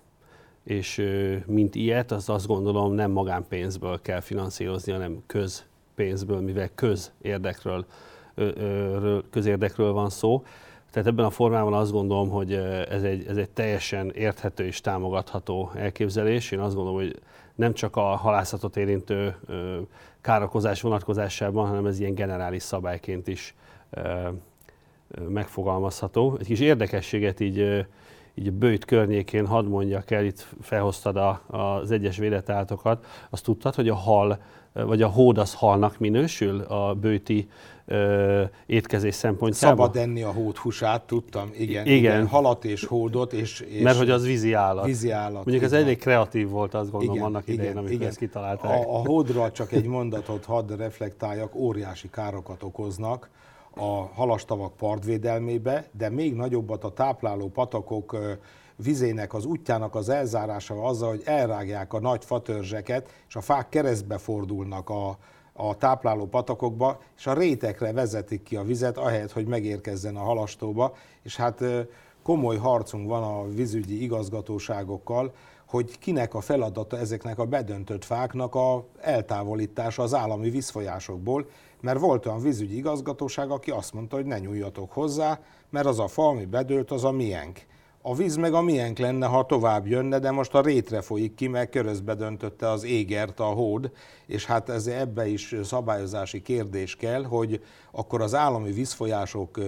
És 0.64 1.04
mint 1.46 1.74
ilyet, 1.74 2.10
az 2.10 2.28
azt 2.28 2.46
gondolom 2.46 2.92
nem 2.92 3.10
magánpénzből 3.10 4.00
kell 4.00 4.20
finanszírozni, 4.20 4.92
hanem 4.92 5.22
közpénzből, 5.26 6.40
mivel 6.40 6.70
közérdekről, 6.74 7.86
közérdekről 9.30 9.92
van 9.92 10.10
szó. 10.10 10.42
Tehát 10.90 11.08
ebben 11.08 11.24
a 11.24 11.30
formában 11.30 11.74
azt 11.74 11.92
gondolom, 11.92 12.28
hogy 12.28 12.52
ez 12.90 13.02
egy, 13.02 13.26
ez 13.26 13.36
egy 13.36 13.50
teljesen 13.50 14.10
érthető 14.10 14.64
és 14.64 14.80
támogatható 14.80 15.70
elképzelés. 15.74 16.50
Én 16.50 16.58
azt 16.58 16.74
gondolom, 16.74 16.98
hogy 16.98 17.18
nem 17.54 17.72
csak 17.72 17.96
a 17.96 18.02
halászatot 18.02 18.76
érintő 18.76 19.36
károkozás 20.20 20.80
vonatkozásában, 20.80 21.66
hanem 21.66 21.86
ez 21.86 22.00
ilyen 22.00 22.14
generális 22.14 22.62
szabályként 22.62 23.28
is 23.28 23.54
megfogalmazható. 25.28 26.36
Egy 26.40 26.46
kis 26.46 26.60
érdekességet 26.60 27.40
így, 27.40 27.86
így 28.34 28.52
bőjt 28.52 28.84
környékén 28.84 29.46
hadd 29.46 29.64
mondjak 29.64 30.10
el, 30.10 30.24
itt 30.24 30.46
felhoztad 30.60 31.16
a, 31.16 31.42
az 31.46 31.90
egyes 31.90 32.16
védetállatokat. 32.16 33.06
Azt 33.30 33.44
tudtad, 33.44 33.74
hogy 33.74 33.88
a 33.88 33.94
hal, 33.94 34.38
vagy 34.72 35.02
a 35.02 35.08
hód 35.08 35.38
az 35.38 35.54
halnak 35.54 35.98
minősül 35.98 36.60
a 36.60 36.94
bőti 36.94 37.48
ö, 37.88 38.42
étkezés 38.66 39.14
szempontjából. 39.14 39.86
Szabad 39.86 40.02
enni 40.02 40.22
a 40.22 40.30
hód 40.30 40.56
húsát, 40.56 41.02
tudtam, 41.02 41.50
igen, 41.52 41.86
igen. 41.86 41.96
igen. 41.96 42.26
Halat 42.26 42.64
és 42.64 42.84
hódot. 42.84 43.32
És, 43.32 43.60
és 43.60 43.82
Mert 43.82 43.98
hogy 43.98 44.10
az 44.10 44.24
vízi 44.24 44.52
állat. 44.52 44.84
Vízi 44.84 45.10
állat. 45.10 45.44
Mondjuk 45.44 45.62
ez 45.62 45.72
elég 45.72 45.98
kreatív 45.98 46.48
volt, 46.48 46.74
azt 46.74 46.90
gondolom, 46.90 47.14
igen, 47.14 47.26
annak 47.26 47.48
idején, 47.48 47.76
amikor 47.76 47.92
igen. 47.92 48.08
ezt 48.08 48.18
kitalálták. 48.18 48.70
A, 48.70 48.94
a 48.94 49.06
hódra 49.06 49.50
csak 49.50 49.72
egy 49.72 49.86
mondatot 49.86 50.44
hadd 50.44 50.76
reflektáljak, 50.76 51.54
óriási 51.54 52.10
károkat 52.10 52.62
okoznak 52.62 53.30
a 53.74 54.06
halastavak 54.14 54.76
partvédelmébe, 54.76 55.84
de 55.92 56.10
még 56.10 56.34
nagyobbat 56.34 56.84
a 56.84 56.90
tápláló 56.90 57.48
patakok 57.48 58.16
vizének 58.76 59.34
az 59.34 59.44
útjának 59.44 59.94
az 59.94 60.08
elzárása 60.08 60.82
azzal, 60.82 61.08
hogy 61.08 61.22
elrágják 61.24 61.92
a 61.92 62.00
nagy 62.00 62.24
fatörzseket, 62.24 63.10
és 63.28 63.36
a 63.36 63.40
fák 63.40 63.68
keresztbe 63.68 64.18
fordulnak 64.18 64.90
a, 64.90 65.18
a 65.60 65.76
tápláló 65.76 66.26
patakokba, 66.26 67.00
és 67.16 67.26
a 67.26 67.32
rétekre 67.32 67.92
vezetik 67.92 68.42
ki 68.42 68.56
a 68.56 68.62
vizet, 68.62 68.98
ahelyett, 68.98 69.32
hogy 69.32 69.46
megérkezzen 69.46 70.16
a 70.16 70.22
halastóba, 70.22 70.94
és 71.22 71.36
hát 71.36 71.64
komoly 72.22 72.56
harcunk 72.56 73.08
van 73.08 73.22
a 73.22 73.48
vízügyi 73.48 74.02
igazgatóságokkal, 74.02 75.32
hogy 75.66 75.98
kinek 75.98 76.34
a 76.34 76.40
feladata 76.40 76.98
ezeknek 76.98 77.38
a 77.38 77.44
bedöntött 77.44 78.04
fáknak 78.04 78.54
a 78.54 78.84
eltávolítása 79.00 80.02
az 80.02 80.14
állami 80.14 80.50
vízfolyásokból, 80.50 81.48
mert 81.80 81.98
volt 81.98 82.26
olyan 82.26 82.40
vízügyi 82.40 82.76
igazgatóság, 82.76 83.50
aki 83.50 83.70
azt 83.70 83.92
mondta, 83.92 84.16
hogy 84.16 84.24
ne 84.24 84.38
nyúljatok 84.38 84.92
hozzá, 84.92 85.40
mert 85.70 85.86
az 85.86 85.98
a 85.98 86.06
fa, 86.06 86.28
ami 86.28 86.44
bedőlt, 86.44 86.90
az 86.90 87.04
a 87.04 87.10
miénk. 87.10 87.66
A 88.08 88.14
víz 88.14 88.36
meg 88.36 88.54
a 88.54 88.62
miénk 88.62 88.98
lenne, 88.98 89.26
ha 89.26 89.46
tovább 89.46 89.86
jönne, 89.86 90.18
de 90.18 90.30
most 90.30 90.54
a 90.54 90.60
rétre 90.60 91.00
folyik 91.00 91.34
ki, 91.34 91.46
mert 91.46 91.70
körözbe 91.70 92.14
döntötte 92.14 92.70
az 92.70 92.84
égert 92.84 93.40
a 93.40 93.44
hód, 93.44 93.90
és 94.26 94.46
hát 94.46 94.68
ez 94.68 94.86
ebbe 94.86 95.26
is 95.26 95.54
szabályozási 95.62 96.42
kérdés 96.42 96.96
kell, 96.96 97.24
hogy 97.24 97.62
akkor 97.90 98.20
az 98.20 98.34
állami 98.34 98.72
vízfolyások 98.72 99.58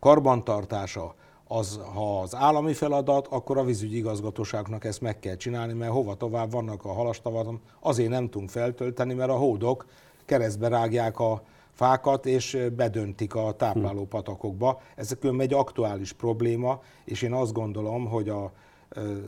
karbantartása, 0.00 1.14
az, 1.48 1.80
ha 1.94 2.20
az 2.20 2.34
állami 2.34 2.72
feladat, 2.72 3.26
akkor 3.26 3.58
a 3.58 3.64
vízügyi 3.64 3.96
igazgatóságnak 3.96 4.84
ezt 4.84 5.00
meg 5.00 5.18
kell 5.18 5.36
csinálni, 5.36 5.72
mert 5.72 5.92
hova 5.92 6.14
tovább 6.14 6.50
vannak 6.50 6.84
a 6.84 6.92
halastavaton, 6.92 7.60
azért 7.80 8.10
nem 8.10 8.28
tudunk 8.28 8.50
feltölteni, 8.50 9.14
mert 9.14 9.30
a 9.30 9.36
hódok 9.36 9.86
keresztbe 10.24 10.68
rágják 10.68 11.18
a 11.18 11.42
fákat, 11.72 12.26
és 12.26 12.58
bedöntik 12.76 13.34
a 13.34 13.52
tápláló 13.52 14.06
patakokba. 14.06 14.80
Ez 14.94 15.16
egy 15.38 15.54
aktuális 15.54 16.12
probléma, 16.12 16.82
és 17.04 17.22
én 17.22 17.32
azt 17.32 17.52
gondolom, 17.52 18.06
hogy 18.06 18.28
a 18.28 18.52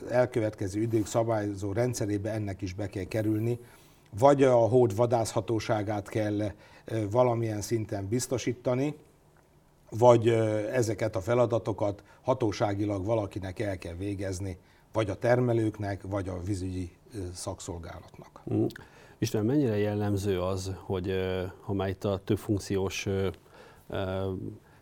elkövetkező 0.09 0.81
idők 0.81 1.07
szabályozó 1.07 1.71
rendszerébe 1.71 2.31
ennek 2.31 2.61
is 2.61 2.73
be 2.73 2.87
kell 2.87 3.03
kerülni, 3.03 3.59
vagy 4.19 4.43
a 4.43 4.55
hód 4.55 4.95
vadászhatóságát 4.95 6.09
kell 6.09 6.51
valamilyen 7.09 7.61
szinten 7.61 8.07
biztosítani, 8.07 8.95
vagy 9.89 10.27
ezeket 10.71 11.15
a 11.15 11.21
feladatokat 11.21 12.03
hatóságilag 12.21 13.05
valakinek 13.05 13.59
el 13.59 13.77
kell 13.77 13.93
végezni, 13.93 14.57
vagy 14.93 15.09
a 15.09 15.15
termelőknek, 15.15 16.01
vagy 16.07 16.29
a 16.29 16.41
vízügyi 16.41 16.91
szakszolgálatnak. 17.33 18.41
Mm. 18.53 18.65
István, 19.25 19.45
mennyire 19.45 19.77
jellemző 19.77 20.41
az, 20.41 20.71
hogy 20.77 21.13
ha 21.61 21.73
már 21.73 21.89
itt 21.89 22.03
a 22.03 22.21
több 22.23 22.37
funkciós 22.37 23.07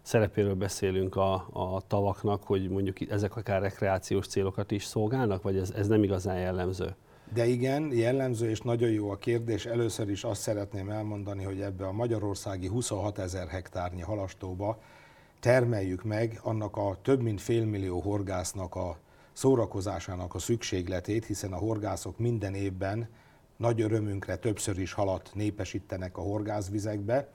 szerepéről 0.01 0.55
beszélünk 0.55 1.15
a, 1.15 1.33
a 1.51 1.81
tavaknak, 1.87 2.43
hogy 2.43 2.69
mondjuk 2.69 3.09
ezek 3.09 3.35
akár 3.35 3.61
rekreációs 3.61 4.27
célokat 4.27 4.71
is 4.71 4.83
szolgálnak, 4.83 5.41
vagy 5.41 5.57
ez, 5.57 5.71
ez 5.71 5.87
nem 5.87 6.03
igazán 6.03 6.39
jellemző? 6.39 6.95
De 7.33 7.45
igen, 7.45 7.91
jellemző 7.93 8.49
és 8.49 8.61
nagyon 8.61 8.89
jó 8.89 9.09
a 9.09 9.15
kérdés. 9.15 9.65
Először 9.65 10.09
is 10.09 10.23
azt 10.23 10.41
szeretném 10.41 10.89
elmondani, 10.89 11.43
hogy 11.43 11.61
ebbe 11.61 11.85
a 11.85 11.91
magyarországi 11.91 12.67
26 12.67 13.19
ezer 13.19 13.47
hektárnyi 13.47 14.01
halastóba 14.01 14.81
termeljük 15.39 16.03
meg 16.03 16.39
annak 16.41 16.77
a 16.77 16.97
több 17.01 17.21
mint 17.21 17.41
félmillió 17.41 17.99
horgásznak 17.99 18.75
a 18.75 18.97
szórakozásának 19.33 20.35
a 20.35 20.39
szükségletét, 20.39 21.25
hiszen 21.25 21.53
a 21.53 21.57
horgászok 21.57 22.19
minden 22.19 22.53
évben 22.53 23.07
nagy 23.57 23.81
örömünkre 23.81 24.35
többször 24.35 24.79
is 24.79 24.93
halat 24.93 25.31
népesítenek 25.33 26.17
a 26.17 26.21
horgászvizekbe, 26.21 27.27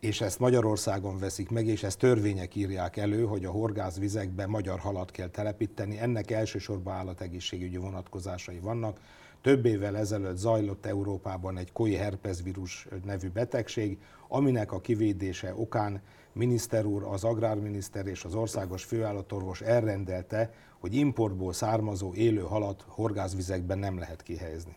és 0.00 0.20
ezt 0.20 0.38
Magyarországon 0.38 1.18
veszik 1.18 1.50
meg, 1.50 1.66
és 1.66 1.82
ezt 1.82 1.98
törvények 1.98 2.54
írják 2.54 2.96
elő, 2.96 3.24
hogy 3.24 3.44
a 3.44 3.50
horgászvizekbe 3.50 4.46
magyar 4.46 4.78
halat 4.78 5.10
kell 5.10 5.28
telepíteni. 5.28 5.98
Ennek 5.98 6.30
elsősorban 6.30 6.94
állategészségügyi 6.94 7.76
vonatkozásai 7.76 8.58
vannak. 8.58 9.00
Több 9.40 9.64
évvel 9.64 9.96
ezelőtt 9.96 10.36
zajlott 10.36 10.86
Európában 10.86 11.58
egy 11.58 11.72
koi 11.72 11.94
herpesvírus 11.94 12.88
nevű 13.04 13.28
betegség, 13.28 13.98
aminek 14.28 14.72
a 14.72 14.80
kivédése 14.80 15.54
okán 15.56 16.02
miniszter 16.32 16.84
úr, 16.84 17.02
az 17.02 17.24
agrárminiszter 17.24 18.06
és 18.06 18.24
az 18.24 18.34
országos 18.34 18.84
főállatorvos 18.84 19.60
elrendelte, 19.60 20.54
hogy 20.78 20.94
importból 20.94 21.52
származó 21.52 22.14
élő 22.14 22.40
halat 22.40 22.84
horgászvizekben 22.86 23.78
nem 23.78 23.98
lehet 23.98 24.22
kihelyezni. 24.22 24.76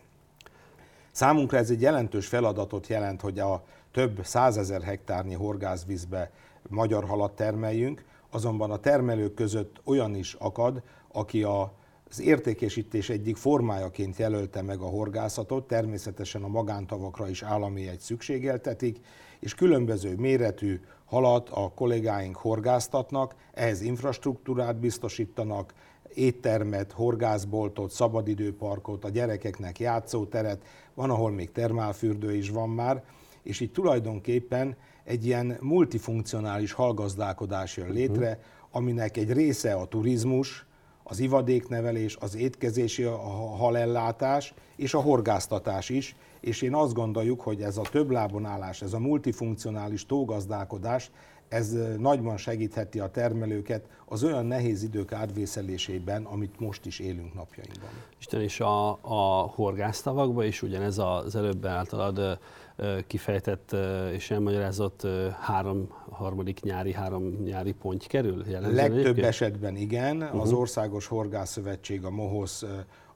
Számunkra 1.16 1.58
ez 1.58 1.70
egy 1.70 1.80
jelentős 1.80 2.26
feladatot 2.26 2.86
jelent, 2.86 3.20
hogy 3.20 3.38
a 3.38 3.64
több 3.92 4.20
százezer 4.24 4.82
hektárnyi 4.82 5.34
horgászvízbe 5.34 6.30
magyar 6.68 7.04
halat 7.04 7.32
termeljünk, 7.32 8.04
azonban 8.30 8.70
a 8.70 8.76
termelők 8.76 9.34
között 9.34 9.80
olyan 9.84 10.14
is 10.14 10.34
akad, 10.34 10.82
aki 11.12 11.42
a 11.42 11.72
az 12.10 12.20
értékesítés 12.20 13.08
egyik 13.08 13.36
formájaként 13.36 14.16
jelölte 14.16 14.62
meg 14.62 14.80
a 14.80 14.86
horgászatot, 14.86 15.66
természetesen 15.66 16.42
a 16.42 16.48
magántavakra 16.48 17.28
is 17.28 17.42
állami 17.42 17.88
egy 17.88 18.00
szükségeltetik, 18.00 19.00
és 19.40 19.54
különböző 19.54 20.14
méretű 20.16 20.80
halat 21.04 21.48
a 21.48 21.72
kollégáink 21.74 22.36
horgáztatnak, 22.36 23.34
ehhez 23.54 23.80
infrastruktúrát 23.80 24.76
biztosítanak, 24.76 25.74
éttermet, 26.16 26.92
horgászboltot, 26.92 27.90
szabadidőparkot, 27.90 29.04
a 29.04 29.08
gyerekeknek 29.08 29.78
játszóteret, 29.78 30.62
van, 30.94 31.10
ahol 31.10 31.30
még 31.30 31.52
termálfürdő 31.52 32.34
is 32.34 32.50
van 32.50 32.68
már, 32.68 33.04
és 33.42 33.60
így 33.60 33.72
tulajdonképpen 33.72 34.76
egy 35.04 35.26
ilyen 35.26 35.56
multifunkcionális 35.60 36.72
hallgazdálkodás 36.72 37.76
jön 37.76 37.90
létre, 37.90 38.40
aminek 38.70 39.16
egy 39.16 39.32
része 39.32 39.74
a 39.74 39.86
turizmus, 39.86 40.66
az 41.08 41.18
ivadéknevelés, 41.18 42.16
az 42.20 42.36
étkezési 42.36 43.02
a 43.02 43.16
halellátás 43.56 44.54
és 44.76 44.94
a 44.94 45.00
horgáztatás 45.00 45.88
is, 45.88 46.16
és 46.40 46.62
én 46.62 46.74
azt 46.74 46.94
gondoljuk, 46.94 47.40
hogy 47.40 47.62
ez 47.62 47.76
a 47.76 47.82
többlábon 47.90 48.44
állás, 48.44 48.82
ez 48.82 48.92
a 48.92 48.98
multifunkcionális 48.98 50.06
tógazdálkodás, 50.06 51.10
ez 51.48 51.76
nagyban 51.98 52.36
segítheti 52.36 53.00
a 53.00 53.10
termelőket 53.10 53.88
az 54.04 54.24
olyan 54.24 54.46
nehéz 54.46 54.82
idők 54.82 55.12
átvészelésében, 55.12 56.24
amit 56.24 56.60
most 56.60 56.86
is 56.86 56.98
élünk 56.98 57.34
napjainkban. 57.34 57.88
Isten 58.18 58.42
is 58.42 58.60
a, 58.60 58.90
a 59.00 59.52
horgásztavakba 59.54 60.44
is 60.44 60.62
ugyanez 60.62 60.98
az 60.98 61.36
előbb 61.36 61.66
általad 61.66 62.38
kifejtett 63.06 63.76
és 64.12 64.30
elmagyarázott 64.30 65.06
három 65.40 65.88
harmadik 66.10 66.60
nyári, 66.60 66.92
három 66.92 67.42
nyári 67.44 67.72
pont 67.72 68.06
kerül? 68.06 68.44
Legtöbb 68.48 68.98
egyébként? 68.98 69.26
esetben 69.26 69.76
igen. 69.76 70.16
Uh-huh. 70.16 70.40
Az 70.40 70.52
Országos 70.52 71.06
Horgászszövetség, 71.06 72.04
a 72.04 72.10
MOHOSZ 72.10 72.64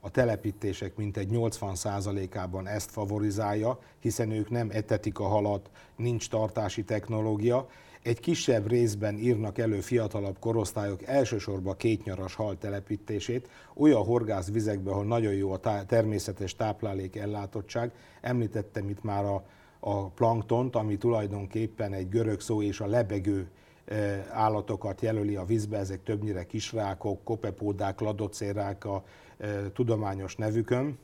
a 0.01 0.09
telepítések 0.09 0.95
mintegy 0.95 1.27
80%-ában 1.31 2.67
ezt 2.67 2.91
favorizálja, 2.91 3.79
hiszen 3.99 4.31
ők 4.31 4.49
nem 4.49 4.69
etetik 4.71 5.19
a 5.19 5.27
halat, 5.27 5.69
nincs 5.95 6.29
tartási 6.29 6.83
technológia, 6.83 7.67
egy 8.01 8.19
kisebb 8.19 8.67
részben 8.67 9.17
írnak 9.17 9.57
elő 9.57 9.79
fiatalabb 9.79 10.39
korosztályok 10.39 11.03
elsősorban 11.03 11.77
kétnyaras 11.77 12.35
hal 12.35 12.57
telepítését, 12.57 13.49
olyan 13.73 14.03
horgászvizekbe, 14.03 14.91
ahol 14.91 15.05
nagyon 15.05 15.33
jó 15.33 15.51
a 15.51 15.59
természetes 15.85 16.55
táplálék 16.55 17.15
ellátottság. 17.15 17.91
Említettem 18.21 18.89
itt 18.89 19.03
már 19.03 19.25
a, 19.25 19.43
a 19.79 20.09
planktont, 20.09 20.75
ami 20.75 20.97
tulajdonképpen 20.97 21.93
egy 21.93 22.09
görög 22.09 22.39
szó 22.39 22.61
és 22.61 22.79
a 22.79 22.87
lebegő 22.87 23.49
e, 23.85 24.27
állatokat 24.31 25.01
jelöli 25.01 25.35
a 25.35 25.45
vízbe, 25.45 25.77
ezek 25.77 26.03
többnyire 26.03 26.45
kisrákok, 26.45 27.23
kopepódák, 27.23 27.99
ladocérák 27.99 28.85
a 28.85 28.95
e, 28.95 29.30
tudományos 29.73 30.35
nevükön 30.35 30.97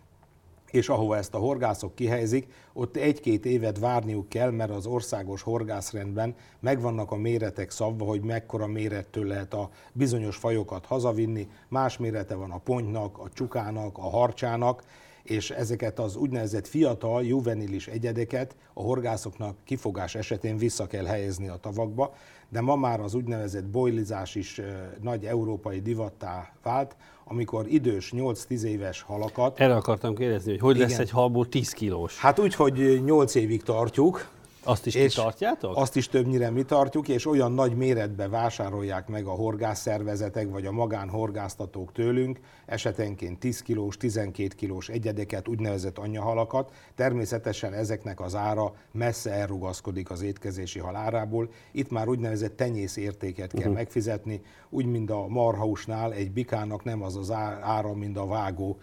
és 0.71 0.89
ahova 0.89 1.17
ezt 1.17 1.34
a 1.34 1.38
horgászok 1.38 1.95
kihelyezik, 1.95 2.47
ott 2.73 2.95
egy-két 2.95 3.45
évet 3.45 3.80
várniuk 3.80 4.30
kell, 4.30 4.52
mert 4.52 4.71
az 4.71 4.86
országos 4.86 5.41
horgászrendben 5.41 6.36
megvannak 6.60 7.12
a 7.12 7.15
méretek 7.15 7.71
szabva, 7.71 8.06
hogy 8.06 8.21
mekkora 8.21 8.67
mérettől 8.67 9.26
lehet 9.26 9.54
a 9.54 9.69
bizonyos 9.93 10.36
fajokat 10.36 10.86
hazavinni, 10.86 11.47
más 11.67 11.97
mérete 11.97 12.36
van 12.36 12.52
a 12.52 12.58
pontynak, 12.58 13.17
a 13.17 13.30
csukának, 13.34 13.97
a 13.97 14.10
harcsának, 14.10 14.84
és 15.23 15.52
ezeket 15.52 16.00
az 16.00 16.15
úgynevezett 16.15 16.67
fiatal, 16.67 17.23
juvenilis 17.23 17.88
egyedeket 17.88 18.56
a 18.73 18.82
horgászoknak 18.82 19.56
kifogás 19.63 20.15
esetén 20.15 20.58
vissza 20.58 20.88
kell 20.88 21.06
helyezni 21.06 21.47
a 21.47 21.56
tavakba, 21.56 22.13
de 22.49 22.62
ma 22.62 22.75
már 22.75 22.99
az 22.99 23.13
úgynevezett 23.13 23.65
bojlizás 23.65 24.36
is 24.36 24.62
nagy 25.01 25.25
európai 25.25 25.81
divattá 25.81 26.51
vált, 26.63 26.95
amikor 27.23 27.65
idős 27.67 28.13
8-10 28.15 28.62
éves 28.62 29.01
halakat... 29.01 29.60
Erre 29.60 29.75
akartam 29.75 30.15
kérdezni, 30.15 30.51
hogy 30.51 30.60
hogy 30.60 30.75
igen, 30.75 30.88
lesz 30.88 30.99
egy 30.99 31.10
halból 31.10 31.49
10 31.49 31.71
kilós? 31.71 32.17
Hát 32.19 32.39
úgy, 32.39 32.55
hogy 32.55 33.03
8 33.03 33.36
évig 33.36 33.63
tartjuk, 33.63 34.29
azt 34.67 34.86
is 34.86 34.95
és 34.95 35.13
tartjátok? 35.13 35.75
Azt 35.75 35.95
is 35.95 36.08
többnyire 36.08 36.49
mi 36.49 36.63
tartjuk, 36.63 37.08
és 37.08 37.25
olyan 37.25 37.51
nagy 37.51 37.75
méretbe 37.75 38.27
vásárolják 38.27 39.08
meg 39.08 39.25
a 39.25 39.32
horgászszervezetek, 39.32 40.49
vagy 40.49 40.65
a 40.65 40.71
magánhorgáztatók 40.71 41.91
tőlünk, 41.91 42.39
esetenként 42.65 43.39
10 43.39 43.62
kilós, 43.62 43.97
12 43.97 44.47
kilós 44.56 44.89
egyedeket, 44.89 45.47
úgynevezett 45.47 45.97
anyahalakat. 45.97 46.71
Természetesen 46.95 47.73
ezeknek 47.73 48.19
az 48.19 48.36
ára 48.36 48.73
messze 48.91 49.32
elrugaszkodik 49.32 50.10
az 50.10 50.21
étkezési 50.21 50.80
halárából. 50.80 51.49
Itt 51.71 51.89
már 51.89 52.08
úgynevezett 52.08 52.56
tenyész 52.56 52.97
értéket 52.97 53.51
kell 53.51 53.60
uh-huh. 53.60 53.75
megfizetni, 53.75 54.41
úgy, 54.69 54.86
mint 54.86 55.12
a 55.12 55.27
marhausnál 55.27 56.13
egy 56.13 56.32
bikának 56.32 56.84
nem 56.84 57.03
az 57.03 57.15
az 57.15 57.32
ára, 57.62 57.93
mint 57.93 58.17
a 58.17 58.27
vágó 58.27 58.77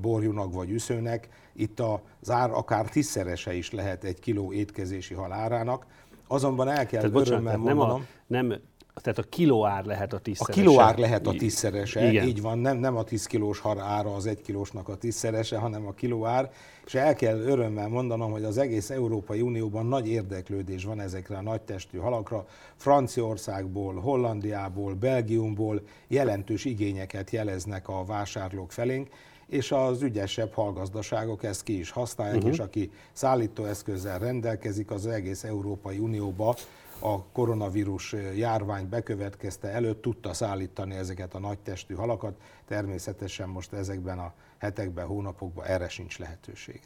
borjúnak 0.00 0.52
vagy 0.52 0.70
üszőnek. 0.70 1.28
Itt 1.52 1.80
az 1.80 2.30
ár 2.30 2.50
akár 2.50 2.88
tízszerese 2.88 3.54
is 3.54 3.72
lehet 3.72 4.04
egy 4.04 4.20
kiló 4.20 4.52
étkezési 4.52 5.14
halárának. 5.14 5.86
Azonban 6.26 6.68
el 6.68 6.86
kell 6.86 7.00
Tehát, 7.00 7.12
bocsánat, 7.12 7.56
mondanom... 7.56 8.06
Nem, 8.26 8.50
a, 8.50 8.50
nem 8.50 8.60
tehát 9.02 9.18
a 9.18 9.22
kilóár 9.22 9.84
lehet 9.84 10.12
a 10.12 10.18
tízszerese. 10.18 10.60
A 10.60 10.64
kilóár 10.64 10.98
lehet 10.98 11.26
a 11.26 11.30
tízszerese, 11.30 12.08
Igen. 12.08 12.26
így 12.26 12.40
van, 12.40 12.58
nem, 12.58 12.76
nem 12.76 12.96
a 12.96 13.02
tíz 13.02 13.26
kilós 13.26 13.58
har 13.58 13.78
ára 13.78 14.14
az 14.14 14.26
egy 14.26 14.40
kilósnak 14.40 14.88
a 14.88 14.96
tízszerese, 14.96 15.58
hanem 15.58 15.86
a 15.86 15.92
kilóár. 15.92 16.50
És 16.86 16.94
el 16.94 17.14
kell 17.14 17.38
örömmel 17.38 17.88
mondanom, 17.88 18.30
hogy 18.30 18.44
az 18.44 18.58
egész 18.58 18.90
Európai 18.90 19.40
Unióban 19.40 19.86
nagy 19.86 20.08
érdeklődés 20.08 20.84
van 20.84 21.00
ezekre 21.00 21.36
a 21.36 21.42
nagy 21.42 21.60
testű 21.60 21.98
halakra. 21.98 22.46
Franciaországból, 22.76 23.94
Hollandiából, 23.94 24.94
Belgiumból 24.94 25.82
jelentős 26.08 26.64
igényeket 26.64 27.30
jeleznek 27.30 27.88
a 27.88 28.04
vásárlók 28.04 28.72
felénk, 28.72 29.08
és 29.46 29.72
az 29.72 30.02
ügyesebb 30.02 30.52
hallgazdaságok 30.52 31.42
ezt 31.42 31.62
ki 31.62 31.78
is 31.78 31.90
használják, 31.90 32.36
uh-huh. 32.36 32.52
és 32.52 32.58
aki 32.58 32.90
szállítóeszközzel 33.12 34.18
rendelkezik, 34.18 34.90
az 34.90 35.06
egész 35.06 35.44
Európai 35.44 35.98
Unióba 35.98 36.54
a 36.98 37.22
koronavírus 37.32 38.14
járvány 38.36 38.88
bekövetkezte 38.88 39.68
előtt 39.68 40.02
tudta 40.02 40.32
szállítani 40.32 40.94
ezeket 40.94 41.34
a 41.34 41.38
nagy 41.38 41.58
testű 41.58 41.94
halakat. 41.94 42.34
Természetesen 42.66 43.48
most 43.48 43.72
ezekben 43.72 44.18
a 44.18 44.32
hetekben, 44.58 45.06
hónapokban 45.06 45.64
erre 45.64 45.88
sincs 45.88 46.18
lehetőség. 46.18 46.80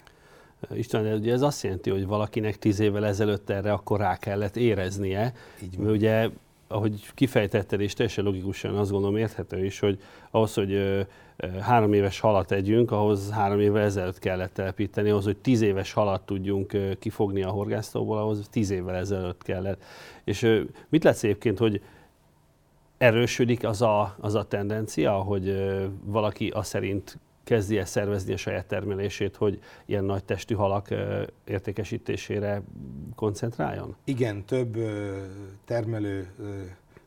István, 0.71 1.03
de 1.03 1.15
ugye 1.15 1.33
ez 1.33 1.43
azt 1.43 1.63
jelenti, 1.63 1.91
hogy 1.91 2.07
valakinek 2.07 2.57
tíz 2.57 2.81
évvel 2.81 3.07
ezelőtt 3.07 3.51
erre 3.51 3.73
akkor 3.73 4.01
rá 4.01 4.17
kellett 4.17 4.57
éreznie. 4.57 5.35
Így 5.63 5.79
mert 5.79 5.91
ugye, 5.91 6.29
ahogy 6.69 7.07
kifejtetted, 7.15 7.81
és 7.81 7.95
teljesen 7.95 8.25
logikusan 8.25 8.77
azt 8.77 8.91
gondolom 8.91 9.17
érthető 9.17 9.65
is, 9.65 9.79
hogy 9.79 9.99
ahhoz, 10.31 10.55
hogy 10.55 11.07
három 11.61 11.93
éves 11.93 12.21
halat 12.21 12.53
együnk, 12.53 12.91
ahhoz 12.91 13.31
három 13.31 13.61
évvel 13.61 13.83
ezelőtt 13.83 14.19
kellett 14.19 14.53
telepíteni, 14.53 15.11
ahhoz, 15.11 15.25
hogy 15.25 15.37
tíz 15.37 15.61
éves 15.61 15.93
halat 15.93 16.23
tudjunk 16.23 16.77
kifogni 16.99 17.43
a 17.43 17.51
horgásztóból, 17.51 18.19
ahhoz 18.19 18.49
tíz 18.51 18.71
évvel 18.71 18.95
ezelőtt 18.95 19.43
kellett. 19.43 19.83
És 20.25 20.65
mit 20.89 21.05
látsz 21.05 21.23
egyébként, 21.25 21.59
hogy 21.59 21.83
erősödik 22.99 23.65
az 23.65 23.83
a, 23.83 24.17
az 24.21 24.35
a 24.35 24.45
tendencia, 24.45 25.13
hogy 25.13 25.75
valaki 26.05 26.49
azt 26.49 26.69
szerint 26.69 27.19
kezdi 27.49 27.79
el 27.79 27.85
szervezni 27.85 28.33
a 28.33 28.37
saját 28.37 28.67
termelését, 28.67 29.37
hogy 29.37 29.61
ilyen 29.85 30.05
nagy 30.05 30.25
testű 30.25 30.55
halak 30.55 30.89
értékesítésére 31.45 32.63
koncentráljon? 33.15 33.97
Igen, 34.05 34.45
több 34.45 34.77
termelő 35.65 36.29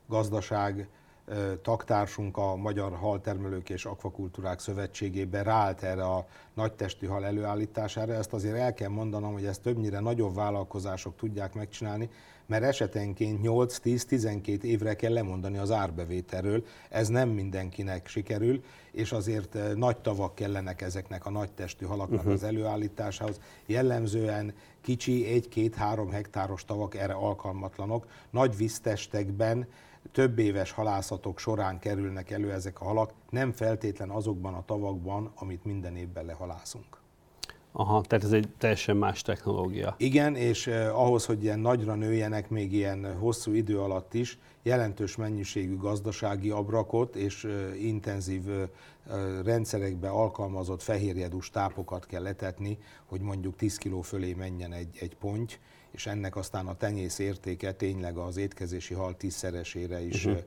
gazdaság 0.08 0.88
taktársunk 1.62 2.38
a 2.38 2.56
Magyar 2.56 2.94
Haltermelők 2.94 3.70
és 3.70 3.86
Akvakultúrák 3.86 4.60
Szövetségében 4.60 5.44
ráállt 5.44 5.84
erre 5.84 6.04
a 6.04 6.26
nagytestű 6.54 7.08
hal 7.08 7.26
előállítására. 7.26 8.13
Ezt 8.13 8.34
azért 8.34 8.58
el 8.58 8.74
kell 8.74 8.89
mondanom, 8.89 9.34
hogy 9.34 9.46
ezt 9.46 9.62
többnyire 9.62 10.00
nagyobb 10.00 10.36
vállalkozások 10.36 11.15
tudják 11.15 11.54
megcsinálni, 11.54 12.10
mert 12.46 12.63
esetenként 12.63 13.39
8-10-12 13.44 14.62
évre 14.62 14.94
kell 14.94 15.13
lemondani 15.13 15.58
az 15.58 15.72
árbevételről. 15.72 16.65
Ez 16.89 17.08
nem 17.08 17.30
mindenkinek 17.30 18.08
sikerül, 18.08 18.63
és 18.91 19.12
azért 19.12 19.58
nagy 19.76 19.98
tavak 19.98 20.36
kellenek 20.36 20.82
ezeknek 20.82 21.26
a 21.26 21.30
nagytestű 21.30 21.86
halaknak 21.86 22.20
uh-huh. 22.20 22.34
az 22.34 22.44
előállításához. 22.44 23.39
Jellemzően 23.65 24.54
kicsi, 24.82 25.44
1-2-3 25.56 26.08
hektáros 26.12 26.65
tavak 26.65 26.96
erre 26.96 27.13
alkalmatlanok. 27.13 28.08
Nagy 28.30 28.58
víztestekben 28.58 29.67
több 30.12 30.39
éves 30.39 30.71
halászatok 30.71 31.39
során 31.39 31.80
kerülnek 31.80 32.32
elő 32.32 32.52
ezek 32.52 32.82
a 32.82 32.84
halak, 32.84 33.12
nem 33.30 33.52
feltétlen 33.52 34.10
azokban 34.10 34.54
a 34.54 34.65
tavakban, 34.65 35.32
amit 35.36 35.65
minden 35.65 35.95
évben 35.95 36.26
lehalászunk. 36.26 37.02
Aha, 37.74 38.02
tehát 38.02 38.26
ez 38.26 38.32
egy 38.32 38.50
teljesen 38.58 38.97
más 38.97 39.21
technológia. 39.21 39.95
Igen, 39.97 40.36
és 40.36 40.67
eh, 40.67 41.00
ahhoz, 41.00 41.26
hogy 41.26 41.43
ilyen 41.43 41.60
nagyra 41.60 41.95
nőjenek 41.95 42.50
még 42.50 42.74
ilyen 42.74 43.17
hosszú 43.17 43.54
idő 43.54 43.80
alatt 43.80 44.13
is, 44.13 44.39
jelentős 44.63 45.15
mennyiségű 45.15 45.78
gazdasági 45.78 46.50
abrakot 46.50 47.15
és 47.15 47.43
eh, 47.43 47.84
intenzív 47.84 48.50
eh, 48.50 48.67
rendszerekbe 49.43 50.10
alkalmazott 50.10 50.82
fehérjedús 50.82 51.50
tápokat 51.50 52.06
kell 52.06 52.21
letetni, 52.21 52.78
hogy 53.06 53.21
mondjuk 53.21 53.56
10 53.56 53.78
kg 53.78 54.04
fölé 54.04 54.34
menjen 54.34 54.74
egy, 54.74 54.97
egy 55.00 55.15
ponty, 55.15 55.54
és 55.91 56.08
ennek 56.08 56.36
aztán 56.36 56.67
a 56.67 56.75
tenyész 56.75 57.19
értéke 57.19 57.71
tényleg 57.71 58.17
az 58.17 58.38
étkezési 58.38 58.93
hal 58.93 59.17
tízszeresére 59.17 60.01
is 60.01 60.25
uh-huh. 60.25 60.43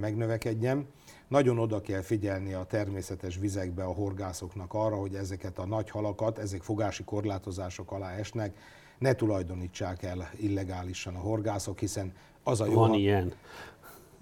megnövekedjen. 0.00 0.86
Nagyon 1.28 1.58
oda 1.58 1.80
kell 1.80 2.00
figyelni 2.00 2.52
a 2.52 2.64
természetes 2.64 3.36
vizekbe 3.36 3.84
a 3.84 3.92
horgászoknak 3.92 4.74
arra, 4.74 4.96
hogy 4.96 5.14
ezeket 5.14 5.58
a 5.58 5.66
nagy 5.66 5.90
halakat, 5.90 6.38
ezek 6.38 6.62
fogási 6.62 7.04
korlátozások 7.04 7.92
alá 7.92 8.12
esnek, 8.12 8.56
ne 8.98 9.12
tulajdonítsák 9.12 10.02
el 10.02 10.30
illegálisan 10.36 11.14
a 11.14 11.18
horgászok, 11.18 11.78
hiszen 11.78 12.12
az 12.42 12.60
a 12.60 12.66
jó... 12.66 12.74
Van 12.74 12.94
ilyen. 12.94 13.32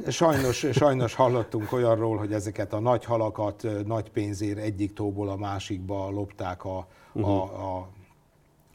Sajnos, 0.08 0.66
sajnos 0.72 1.14
hallottunk 1.14 1.72
olyanról, 1.72 2.16
hogy 2.16 2.32
ezeket 2.32 2.72
a 2.72 2.78
nagy 2.78 3.04
halakat 3.04 3.66
nagy 3.86 4.10
pénzért 4.10 4.58
egyik 4.58 4.92
tóból 4.92 5.28
a 5.28 5.36
másikba 5.36 6.10
lopták 6.10 6.64
a, 6.64 6.86
uh-huh. 7.12 7.38
a, 7.38 7.44
mhm. 7.44 7.62
a 7.62 7.88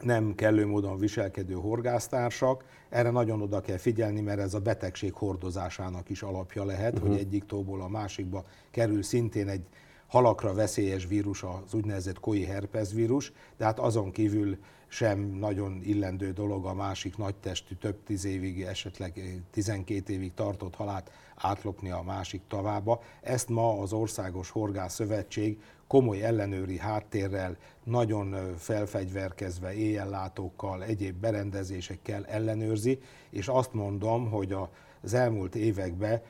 nem 0.03 0.35
kellő 0.35 0.65
módon 0.65 0.97
viselkedő 0.97 1.53
horgásztársak. 1.53 2.63
Erre 2.89 3.09
nagyon 3.09 3.41
oda 3.41 3.61
kell 3.61 3.77
figyelni, 3.77 4.21
mert 4.21 4.39
ez 4.39 4.53
a 4.53 4.59
betegség 4.59 5.13
hordozásának 5.13 6.09
is 6.09 6.21
alapja 6.21 6.65
lehet, 6.65 6.93
uh-huh. 6.93 7.09
hogy 7.09 7.19
egyik 7.19 7.45
tóból 7.45 7.81
a 7.81 7.87
másikba 7.87 8.45
kerül 8.71 9.03
szintén 9.03 9.47
egy 9.47 9.65
halakra 10.07 10.53
veszélyes 10.53 11.05
vírus, 11.05 11.43
az 11.43 11.73
úgynevezett 11.73 12.19
koi 12.19 12.43
herpes 12.43 12.93
vírus, 12.93 13.31
de 13.57 13.65
hát 13.65 13.79
azon 13.79 14.11
kívül 14.11 14.57
sem 14.93 15.19
nagyon 15.19 15.79
illendő 15.83 16.31
dolog 16.31 16.65
a 16.65 16.73
másik 16.73 17.17
nagytestű, 17.17 17.75
több 17.75 18.03
tíz 18.03 18.25
évig, 18.25 18.61
esetleg 18.61 19.41
12 19.51 20.13
évig 20.13 20.33
tartott 20.33 20.75
halát 20.75 21.11
átlopni 21.35 21.89
a 21.89 22.01
másik 22.01 22.41
tavába. 22.47 23.01
Ezt 23.21 23.49
ma 23.49 23.79
az 23.79 23.93
Országos 23.93 24.49
Horgász 24.49 24.93
Szövetség 24.93 25.61
komoly 25.87 26.23
ellenőri 26.23 26.77
háttérrel, 26.77 27.57
nagyon 27.83 28.55
felfegyverkezve, 28.57 29.73
éjjellátókkal, 29.73 30.83
egyéb 30.83 31.15
berendezésekkel 31.15 32.25
ellenőrzi, 32.25 32.99
és 33.29 33.47
azt 33.47 33.73
mondom, 33.73 34.29
hogy 34.29 34.55
az 35.01 35.13
elmúlt 35.13 35.55
években 35.55 36.21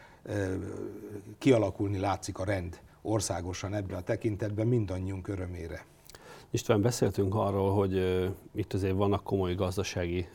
kialakulni 1.37 1.97
látszik 1.99 2.39
a 2.39 2.43
rend 2.43 2.79
országosan 3.01 3.73
ebben 3.73 3.97
a 3.97 4.01
tekintetben 4.01 4.67
mindannyiunk 4.67 5.27
örömére. 5.27 5.85
István, 6.53 6.81
beszéltünk 6.81 7.35
arról, 7.35 7.73
hogy 7.73 7.93
uh, 7.93 8.25
itt 8.55 8.73
azért 8.73 8.95
vannak 8.95 9.23
komoly 9.23 9.55
gazdasági 9.55 10.27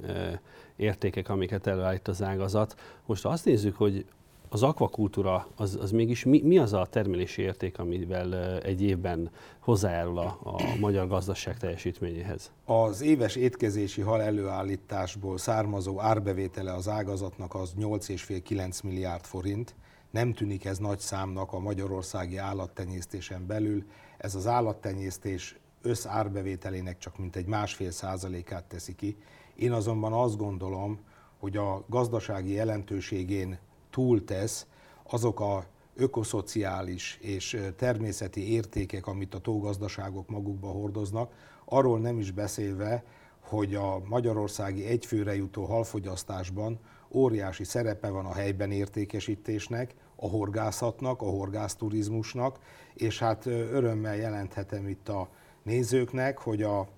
értékek, 0.76 1.28
amiket 1.28 1.66
előállít 1.66 2.08
az 2.08 2.22
ágazat. 2.22 2.80
Most 3.06 3.24
azt 3.24 3.44
nézzük, 3.44 3.76
hogy 3.76 4.04
az 4.48 4.62
akvakultúra, 4.62 5.46
az, 5.56 5.78
az 5.80 5.90
mégis 5.90 6.24
mi, 6.24 6.40
mi 6.44 6.58
az 6.58 6.72
a 6.72 6.86
termelési 6.90 7.42
érték, 7.42 7.78
amivel 7.78 8.58
egy 8.60 8.82
évben 8.82 9.30
hozzájárul 9.58 10.18
a, 10.18 10.38
a 10.42 10.76
magyar 10.80 11.08
gazdaság 11.08 11.58
teljesítményéhez? 11.58 12.52
Az 12.64 13.00
éves 13.00 13.36
étkezési 13.36 14.00
hal 14.00 14.22
előállításból 14.22 15.38
származó 15.38 16.00
árbevétele 16.00 16.74
az 16.74 16.88
ágazatnak 16.88 17.54
az 17.54 17.74
8,5-9 17.80 18.82
milliárd 18.84 19.24
forint. 19.24 19.74
Nem 20.10 20.32
tűnik 20.32 20.64
ez 20.64 20.78
nagy 20.78 20.98
számnak 20.98 21.52
a 21.52 21.58
magyarországi 21.58 22.36
állattenyésztésen 22.36 23.46
belül. 23.46 23.84
Ez 24.16 24.34
az 24.34 24.46
állattenyésztés 24.46 25.58
összárbevételének 25.82 26.98
csak 26.98 27.18
mintegy 27.18 27.46
másfél 27.46 27.90
százalékát 27.90 28.64
teszi 28.64 28.94
ki. 28.94 29.16
Én 29.54 29.72
azonban 29.72 30.12
azt 30.12 30.36
gondolom, 30.36 30.98
hogy 31.38 31.56
a 31.56 31.84
gazdasági 31.88 32.52
jelentőségén 32.52 33.58
túltesz 33.90 34.66
azok 35.02 35.40
a 35.40 35.64
ökoszociális 35.96 37.18
és 37.20 37.60
természeti 37.76 38.52
értékek, 38.52 39.06
amit 39.06 39.34
a 39.34 39.38
tógazdaságok 39.38 40.28
magukba 40.28 40.68
hordoznak, 40.68 41.32
arról 41.64 41.98
nem 41.98 42.18
is 42.18 42.30
beszélve, 42.30 43.04
hogy 43.40 43.74
a 43.74 44.02
magyarországi 44.04 44.84
egyfőre 44.84 45.34
jutó 45.34 45.64
halfogyasztásban 45.64 46.78
óriási 47.10 47.64
szerepe 47.64 48.08
van 48.08 48.26
a 48.26 48.32
helyben 48.32 48.70
értékesítésnek, 48.70 49.94
a 50.16 50.28
horgászatnak, 50.28 51.22
a 51.22 51.30
horgászturizmusnak, 51.30 52.58
és 52.94 53.18
hát 53.18 53.46
örömmel 53.46 54.16
jelenthetem 54.16 54.88
itt 54.88 55.08
a 55.08 55.28
nézőknek, 55.68 56.38
hogy 56.38 56.62
a 56.62 56.88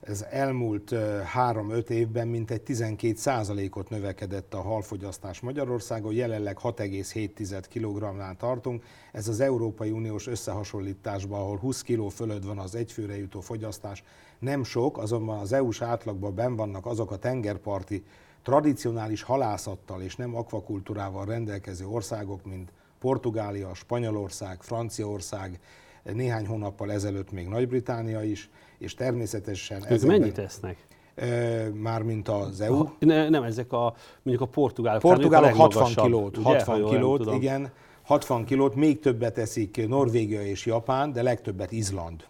ez 0.00 0.26
elmúlt 0.30 0.94
3-5 1.36 1.88
évben 1.88 2.28
mintegy 2.28 2.62
12 2.62 3.68
ot 3.70 3.90
növekedett 3.90 4.54
a 4.54 4.60
halfogyasztás 4.60 5.40
Magyarországon, 5.40 6.12
jelenleg 6.12 6.58
6,7 6.62 7.64
kg-nál 7.70 8.36
tartunk. 8.36 8.84
Ez 9.12 9.28
az 9.28 9.40
Európai 9.40 9.90
Uniós 9.90 10.26
összehasonlításban, 10.26 11.40
ahol 11.40 11.56
20 11.56 11.82
kg 11.82 12.10
fölött 12.10 12.44
van 12.44 12.58
az 12.58 12.74
egyfőre 12.74 13.16
jutó 13.16 13.40
fogyasztás, 13.40 14.04
nem 14.38 14.64
sok, 14.64 14.98
azonban 14.98 15.38
az 15.38 15.52
EU-s 15.52 15.82
átlagban 15.82 16.34
ben 16.34 16.56
vannak 16.56 16.86
azok 16.86 17.10
a 17.10 17.18
tengerparti 17.18 18.04
tradicionális 18.42 19.22
halászattal 19.22 20.02
és 20.02 20.16
nem 20.16 20.36
akvakultúrával 20.36 21.24
rendelkező 21.24 21.86
országok, 21.86 22.44
mint 22.44 22.72
Portugália, 22.98 23.74
Spanyolország, 23.74 24.62
Franciaország, 24.62 25.60
néhány 26.14 26.46
hónappal 26.46 26.92
ezelőtt 26.92 27.32
még 27.32 27.48
Nagy-Británia 27.48 28.22
is, 28.22 28.50
és 28.78 28.94
természetesen... 28.94 29.82
Ők 29.82 29.90
ezekben, 29.90 30.18
mennyit 30.18 30.38
esznek? 30.38 30.86
Mármint 31.72 32.28
az 32.28 32.60
EU? 32.60 32.76
Ha, 32.76 32.96
ne, 32.98 33.28
nem, 33.28 33.42
ezek 33.42 33.72
a, 33.72 33.94
mondjuk 34.22 34.48
a 34.48 34.52
portugálok. 34.52 35.00
Portugálok 35.00 35.54
60 35.54 35.94
kilót, 35.94 36.36
ugye, 36.36 36.48
60 36.48 36.84
kilót, 36.84 37.34
igen. 37.34 37.72
60 38.02 38.44
kilót, 38.44 38.74
még 38.74 39.00
többet 39.00 39.38
eszik 39.38 39.88
Norvégia 39.88 40.42
és 40.42 40.66
Japán, 40.66 41.12
de 41.12 41.22
legtöbbet 41.22 41.72
Izland. 41.72 42.24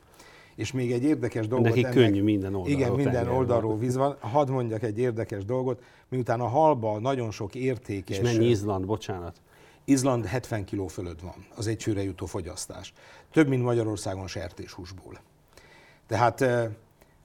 És 0.55 0.73
még 0.73 0.93
egy 0.93 1.05
érdekes 1.05 1.47
dolgot... 1.49 1.69
Neki 1.69 1.85
ennek, 1.85 1.95
könnyű 1.95 2.23
minden 2.23 2.55
oldalról. 2.55 2.81
Igen, 2.81 2.93
minden 2.93 3.29
oldalról 3.29 3.79
víz 3.79 3.97
van. 3.97 4.17
Hadd 4.21 4.51
mondjak 4.51 4.83
egy 4.83 4.99
érdekes 4.99 5.45
dolgot. 5.45 5.83
Miután 6.09 6.41
a 6.41 6.47
halba 6.47 6.99
nagyon 6.99 7.31
sok 7.31 7.55
értékes... 7.55 8.19
És 8.19 8.23
mennyi 8.23 8.49
Izland, 8.49 8.87
bocsánat? 8.87 9.41
Izland 9.88 10.25
70 10.25 10.64
kiló 10.64 10.87
fölött 10.87 11.20
van, 11.20 11.46
az 11.55 11.66
egy 11.66 11.77
csőre 11.77 12.03
jutó 12.03 12.27
fogyasztás. 12.27 12.92
Több, 13.33 13.49
mint 13.49 13.62
Magyarországon 13.62 14.27
sertéshúsból. 14.27 15.20
Tehát 16.07 16.44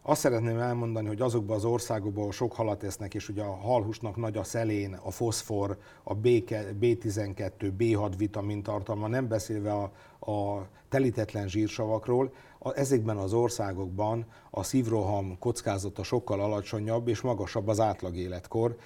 azt 0.01 0.19
szeretném 0.19 0.59
elmondani, 0.59 1.07
hogy 1.07 1.21
azokban 1.21 1.55
az 1.55 1.65
országokban, 1.65 2.19
ahol 2.19 2.31
sok 2.31 2.53
halat 2.53 2.83
esznek, 2.83 3.13
és 3.13 3.29
ugye 3.29 3.43
a 3.43 3.55
halhúsnak 3.55 4.15
nagy 4.15 4.37
a 4.37 4.43
szelén, 4.43 4.93
a 4.93 5.11
foszfor, 5.11 5.77
a 6.03 6.15
B12, 6.15 7.71
B6 7.77 8.13
vitamin 8.17 8.63
tartalma, 8.63 9.07
nem 9.07 9.27
beszélve 9.27 9.73
a, 9.73 9.91
a 10.31 10.67
telítetlen 10.89 11.47
zsírsavakról, 11.47 12.33
ezekben 12.73 13.17
az 13.17 13.33
országokban 13.33 14.25
a 14.49 14.63
szívroham 14.63 15.37
kockázata 15.39 16.03
sokkal 16.03 16.41
alacsonyabb 16.41 17.07
és 17.07 17.21
magasabb 17.21 17.67
az 17.67 17.79
átlag 17.79 18.15
életkor, 18.15 18.77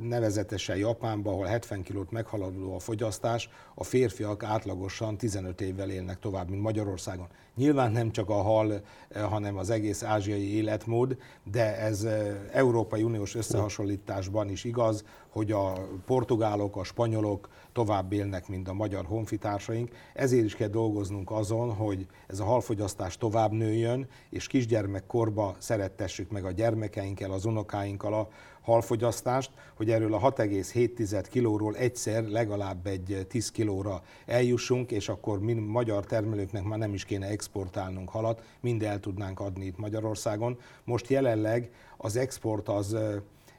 nevezetesen 0.00 0.76
Japánban, 0.76 1.32
ahol 1.32 1.46
70 1.46 1.82
kilót 1.82 2.10
meghaladó 2.10 2.74
a 2.74 2.78
fogyasztás, 2.78 3.48
a 3.74 3.84
férfiak 3.84 4.42
átlagosan 4.42 5.16
15 5.16 5.60
évvel 5.60 5.90
élnek 5.90 6.18
tovább, 6.18 6.48
mint 6.48 6.62
Magyarországon. 6.62 7.28
Nyilván 7.56 7.92
nem 7.92 8.10
csak 8.10 8.28
a 8.28 8.42
hal, 8.42 8.80
hanem 9.14 9.56
az 9.56 9.70
egész 9.70 10.02
ázsiai 10.02 10.54
életmód, 10.54 11.16
de 11.50 11.78
ez 11.78 12.06
Európai 12.52 13.02
Uniós 13.02 13.34
összehasonlításban 13.34 14.48
is 14.48 14.64
igaz, 14.64 15.04
hogy 15.28 15.52
a 15.52 15.72
portugálok, 16.04 16.76
a 16.76 16.84
spanyolok 16.84 17.48
tovább 17.72 18.12
élnek, 18.12 18.48
mint 18.48 18.68
a 18.68 18.72
magyar 18.72 19.04
honfitársaink. 19.04 19.90
Ezért 20.14 20.44
is 20.44 20.54
kell 20.54 20.68
dolgoznunk 20.68 21.30
azon, 21.30 21.74
hogy 21.74 22.06
ez 22.26 22.40
a 22.40 22.44
halfogyasztás 22.44 23.16
tovább 23.16 23.52
nőjön, 23.52 24.08
és 24.30 24.46
kisgyermekkorba 24.46 25.56
szerettessük 25.58 26.30
meg 26.30 26.44
a 26.44 26.50
gyermekeinkkel, 26.50 27.30
az 27.30 27.44
unokáinkkal 27.44 28.14
a 28.14 28.28
halfogyasztást, 28.60 29.50
hogy 29.76 29.90
erről 29.90 30.14
a 30.14 30.32
6,7 30.32 31.24
kilóról 31.30 31.76
egyszer 31.76 32.24
legalább 32.24 32.86
egy 32.86 33.26
10 33.28 33.50
kilóra 33.50 34.02
eljussunk, 34.26 34.90
és 34.90 35.08
akkor 35.08 35.40
mi 35.40 35.52
magyar 35.52 36.04
termelőknek 36.04 36.62
már 36.62 36.78
nem 36.78 36.94
is 36.94 37.04
kéne 37.04 37.26
exportálnunk 37.40 38.08
halat, 38.08 38.42
mind 38.60 38.82
el 38.82 39.00
tudnánk 39.00 39.40
adni 39.40 39.64
itt 39.64 39.78
Magyarországon. 39.78 40.58
Most 40.84 41.08
jelenleg 41.08 41.70
az 41.96 42.16
export 42.16 42.68
az 42.68 42.96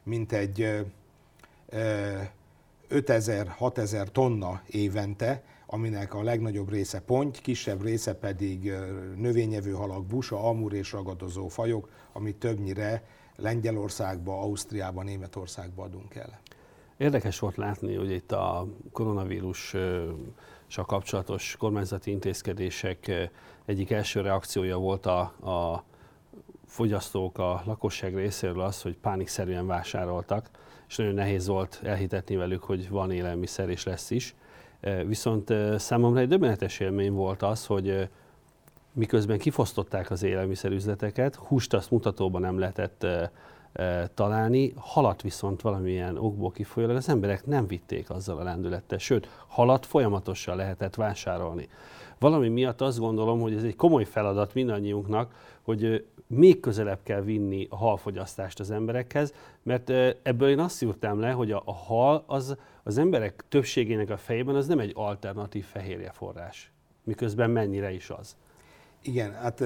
mintegy 0.02 0.84
5000-6000 2.90 4.06
tonna 4.06 4.62
évente, 4.66 5.42
aminek 5.66 6.14
a 6.14 6.22
legnagyobb 6.22 6.70
része 6.70 7.00
ponty, 7.00 7.40
kisebb 7.40 7.82
része 7.82 8.14
pedig 8.14 8.72
növényevő 9.16 9.72
halak, 9.72 10.06
busa, 10.06 10.48
amur 10.48 10.72
és 10.72 10.92
ragadozó 10.92 11.48
fajok, 11.48 11.88
amit 12.12 12.36
többnyire 12.36 13.02
Lengyelországba, 13.36 14.40
Ausztriába, 14.40 15.02
Németországba 15.02 15.82
adunk 15.82 16.14
el. 16.14 16.40
Érdekes 16.96 17.38
volt 17.38 17.56
látni, 17.56 17.94
hogy 17.94 18.10
itt 18.10 18.32
a 18.32 18.66
koronavírus 18.92 19.76
kapcsolatos 20.76 21.56
kormányzati 21.58 22.10
intézkedések 22.10 23.30
egyik 23.64 23.90
első 23.90 24.20
reakciója 24.20 24.76
volt 24.76 25.06
a, 25.06 25.20
a 25.50 25.84
fogyasztók, 26.66 27.38
a 27.38 27.62
lakosság 27.66 28.14
részéről 28.14 28.60
az, 28.60 28.82
hogy 28.82 28.96
pánikszerűen 28.96 29.66
vásároltak, 29.66 30.50
és 30.88 30.96
nagyon 30.96 31.14
nehéz 31.14 31.46
volt 31.46 31.80
elhitetni 31.84 32.36
velük, 32.36 32.62
hogy 32.62 32.88
van 32.88 33.10
élelmiszer 33.10 33.68
és 33.68 33.84
lesz 33.84 34.10
is. 34.10 34.34
Viszont 35.06 35.54
számomra 35.76 36.20
egy 36.20 36.28
döbbenetes 36.28 36.80
élmény 36.80 37.12
volt 37.12 37.42
az, 37.42 37.66
hogy 37.66 38.08
miközben 38.92 39.38
kifosztották 39.38 40.10
az 40.10 40.22
élelmiszerüzleteket, 40.22 41.34
húst 41.34 41.74
azt 41.74 41.90
mutatóban 41.90 42.40
nem 42.40 42.58
lehetett 42.58 43.06
találni, 44.14 44.72
halat 44.76 45.22
viszont 45.22 45.60
valamilyen 45.60 46.16
okból 46.16 46.50
kifolyólag 46.50 46.96
az 46.96 47.08
emberek 47.08 47.46
nem 47.46 47.66
vitték 47.66 48.10
azzal 48.10 48.38
a 48.38 48.42
lendülettel, 48.42 48.98
sőt, 48.98 49.28
halat 49.46 49.86
folyamatosan 49.86 50.56
lehetett 50.56 50.94
vásárolni. 50.94 51.68
Valami 52.18 52.48
miatt 52.48 52.80
azt 52.80 52.98
gondolom, 52.98 53.40
hogy 53.40 53.54
ez 53.54 53.62
egy 53.62 53.76
komoly 53.76 54.04
feladat 54.04 54.54
mindannyiunknak, 54.54 55.34
hogy 55.62 56.06
még 56.26 56.60
közelebb 56.60 57.00
kell 57.02 57.20
vinni 57.20 57.66
a 57.70 57.76
halfogyasztást 57.76 58.60
az 58.60 58.70
emberekhez, 58.70 59.32
mert 59.62 59.90
ebből 60.22 60.48
én 60.48 60.58
azt 60.58 60.76
szűrtem 60.76 61.20
le, 61.20 61.30
hogy 61.30 61.50
a, 61.50 61.62
a 61.64 61.74
hal 61.74 62.24
az 62.26 62.56
az 62.82 62.98
emberek 62.98 63.44
többségének 63.48 64.10
a 64.10 64.16
fejében 64.16 64.54
az 64.54 64.66
nem 64.66 64.78
egy 64.78 64.92
alternatív 64.94 65.64
fehérjeforrás, 65.64 66.72
miközben 67.04 67.50
mennyire 67.50 67.92
is 67.92 68.10
az. 68.10 68.36
Igen, 69.04 69.32
hát 69.34 69.62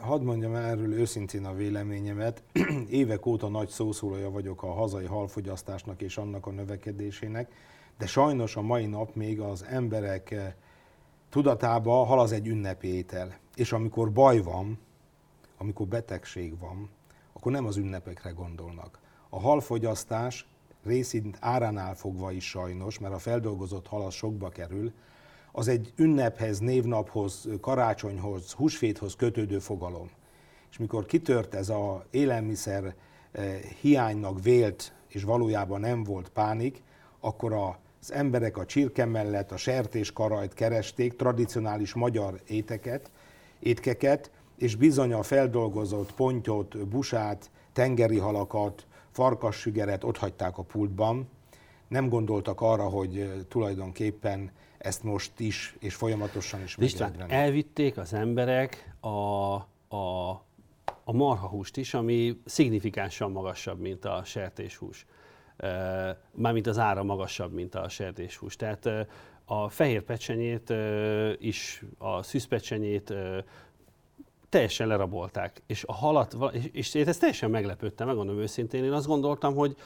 hadd 0.00 0.22
mondjam 0.22 0.54
erről 0.54 0.92
őszintén 0.92 1.44
a 1.44 1.54
véleményemet. 1.54 2.42
Évek 2.90 3.26
óta 3.26 3.48
nagy 3.48 3.68
szószólója 3.68 4.30
vagyok 4.30 4.62
a 4.62 4.72
hazai 4.72 5.04
halfogyasztásnak 5.04 6.02
és 6.02 6.16
annak 6.16 6.46
a 6.46 6.50
növekedésének, 6.50 7.52
de 7.98 8.06
sajnos 8.06 8.56
a 8.56 8.62
mai 8.62 8.86
nap 8.86 9.14
még 9.14 9.40
az 9.40 9.64
emberek 9.64 10.54
tudatában 11.28 12.06
hal 12.06 12.20
az 12.20 12.32
egy 12.32 12.46
ünnepétel. 12.46 13.38
És 13.54 13.72
amikor 13.72 14.12
baj 14.12 14.42
van, 14.42 14.78
amikor 15.58 15.86
betegség 15.86 16.58
van, 16.58 16.90
akkor 17.32 17.52
nem 17.52 17.66
az 17.66 17.76
ünnepekre 17.76 18.30
gondolnak. 18.30 18.98
A 19.28 19.40
halfogyasztás 19.40 20.46
részint 20.84 21.36
áránál 21.40 21.94
fogva 21.94 22.32
is 22.32 22.48
sajnos, 22.48 22.98
mert 22.98 23.14
a 23.14 23.18
feldolgozott 23.18 23.86
hal 23.86 24.02
az 24.02 24.14
sokba 24.14 24.48
kerül, 24.48 24.92
az 25.56 25.68
egy 25.68 25.92
ünnephez, 25.96 26.58
névnaphoz, 26.58 27.48
karácsonyhoz, 27.60 28.52
húsvéthoz 28.52 29.16
kötődő 29.16 29.58
fogalom. 29.58 30.10
És 30.70 30.78
mikor 30.78 31.06
kitört 31.06 31.54
ez 31.54 31.68
a 31.68 32.04
élelmiszer 32.10 32.94
eh, 33.32 33.60
hiánynak 33.80 34.42
vélt, 34.42 34.92
és 35.08 35.22
valójában 35.22 35.80
nem 35.80 36.04
volt 36.04 36.28
pánik, 36.28 36.82
akkor 37.20 37.52
az 37.52 38.12
emberek 38.12 38.56
a 38.56 38.66
csirke 38.66 39.04
mellett 39.04 39.52
a 39.52 39.56
sertéskarajt 39.56 40.54
keresték, 40.54 41.16
tradicionális 41.16 41.94
magyar 41.94 42.40
éteket, 42.46 43.10
étkeket, 43.58 44.30
és 44.58 44.76
bizony 44.76 45.12
a 45.12 45.22
feldolgozott 45.22 46.12
pontyot, 46.12 46.88
busát, 46.88 47.50
tengeri 47.72 48.18
halakat, 48.18 48.86
farkassügeret 49.10 50.04
ott 50.04 50.16
hagyták 50.16 50.58
a 50.58 50.62
pultban. 50.62 51.28
Nem 51.88 52.08
gondoltak 52.08 52.60
arra, 52.60 52.84
hogy 52.84 53.18
eh, 53.18 53.28
tulajdonképpen 53.48 54.50
ezt 54.84 55.02
most 55.02 55.40
is, 55.40 55.76
és 55.78 55.94
folyamatosan 55.94 56.62
is 56.62 56.76
István, 56.78 57.24
elvitték 57.28 57.96
az 57.96 58.12
emberek 58.12 58.94
a, 59.00 59.08
a, 59.08 60.30
a 61.04 61.12
marhahúst 61.12 61.76
is, 61.76 61.94
ami 61.94 62.40
szignifikánsan 62.44 63.30
magasabb, 63.30 63.80
mint 63.80 64.04
a 64.04 64.22
sertéshús. 64.24 65.06
Mármint 66.30 66.66
az 66.66 66.78
ára 66.78 67.02
magasabb, 67.02 67.52
mint 67.52 67.74
a 67.74 67.88
sertéshús. 67.88 68.56
Tehát 68.56 68.88
a 69.44 69.68
fehér 69.68 70.02
pecsenyét 70.02 70.72
is, 71.38 71.82
a 71.98 72.22
szűzpecsenyét 72.22 73.14
teljesen 74.48 74.86
lerabolták. 74.86 75.62
És 75.66 75.84
a 75.84 75.92
halat, 75.92 76.36
és, 76.52 76.68
és 76.72 76.94
én 76.94 77.08
ezt 77.08 77.20
teljesen 77.20 77.50
meglepődtem, 77.50 78.06
megmondom 78.06 78.38
őszintén, 78.38 78.84
én 78.84 78.92
azt 78.92 79.06
gondoltam, 79.06 79.54
hogy 79.54 79.76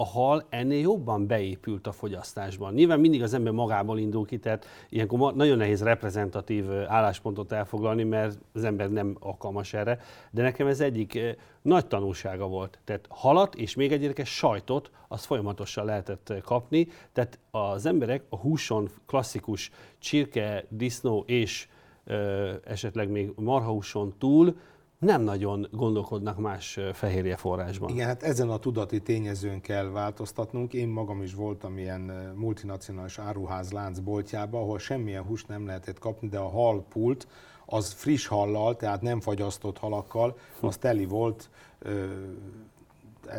a 0.00 0.06
hal 0.06 0.46
ennél 0.48 0.80
jobban 0.80 1.26
beépült 1.26 1.86
a 1.86 1.92
fogyasztásban. 1.92 2.72
Nyilván 2.74 3.00
mindig 3.00 3.22
az 3.22 3.34
ember 3.34 3.52
magából 3.52 3.98
indul 3.98 4.26
ki, 4.26 4.38
tehát 4.38 4.66
ilyenkor 4.88 5.34
nagyon 5.34 5.56
nehéz 5.56 5.82
reprezentatív 5.82 6.70
álláspontot 6.70 7.52
elfoglalni, 7.52 8.02
mert 8.04 8.38
az 8.52 8.64
ember 8.64 8.90
nem 8.90 9.16
alkalmas 9.20 9.74
erre, 9.74 10.00
de 10.30 10.42
nekem 10.42 10.66
ez 10.66 10.80
egyik 10.80 11.18
nagy 11.62 11.86
tanulsága 11.86 12.46
volt. 12.46 12.78
Tehát 12.84 13.06
halat 13.08 13.54
és 13.54 13.74
még 13.74 13.92
egy 13.92 14.02
érdekes 14.02 14.28
sajtot, 14.28 14.90
azt 15.08 15.24
folyamatosan 15.24 15.84
lehetett 15.84 16.32
kapni, 16.42 16.88
tehát 17.12 17.38
az 17.50 17.86
emberek 17.86 18.22
a 18.28 18.36
húson 18.36 18.88
klasszikus 19.06 19.70
csirke, 19.98 20.64
disznó 20.68 21.24
és 21.26 21.68
ö, 22.04 22.52
esetleg 22.64 23.08
még 23.08 23.32
marhahúson 23.36 24.14
túl 24.18 24.56
nem 24.98 25.22
nagyon 25.22 25.68
gondolkodnak 25.70 26.38
más 26.38 26.78
fehérje 26.92 27.36
forrásban. 27.36 27.90
Igen, 27.90 28.06
hát 28.06 28.22
ezen 28.22 28.50
a 28.50 28.58
tudati 28.58 29.00
tényezőn 29.00 29.60
kell 29.60 29.84
változtatnunk. 29.84 30.72
Én 30.72 30.88
magam 30.88 31.22
is 31.22 31.34
voltam 31.34 31.78
ilyen 31.78 32.32
multinacionális 32.36 33.18
áruház 33.18 33.72
lánc 33.72 33.98
boltjában, 33.98 34.62
ahol 34.62 34.78
semmilyen 34.78 35.22
húst 35.22 35.48
nem 35.48 35.66
lehetett 35.66 35.98
kapni, 35.98 36.28
de 36.28 36.38
a 36.38 36.48
halpult 36.48 37.26
az 37.66 37.92
friss 37.92 38.26
hallal, 38.26 38.76
tehát 38.76 39.02
nem 39.02 39.20
fagyasztott 39.20 39.78
halakkal, 39.78 40.38
az 40.60 40.76
teli 40.76 41.04
volt 41.04 41.50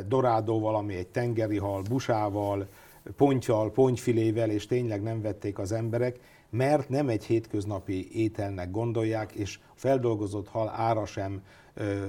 dorádóval, 0.08 0.76
ami 0.76 0.96
egy 0.96 1.08
tengeri 1.08 1.58
hal, 1.58 1.82
busával, 1.82 2.68
pontyal, 3.16 3.72
pontyfilével, 3.72 4.50
és 4.50 4.66
tényleg 4.66 5.02
nem 5.02 5.22
vették 5.22 5.60
az 5.60 5.72
emberek 5.72 6.20
mert 6.50 6.90
nem 6.90 7.10
egy 7.10 7.26
hétköznapi 7.26 8.18
ételnek 8.22 8.72
gondolják, 8.72 9.32
és 9.32 9.60
feldolgozott 9.76 10.48
hal 10.48 10.70
ára 10.70 11.06
sem 11.06 11.44
ö, 11.74 12.08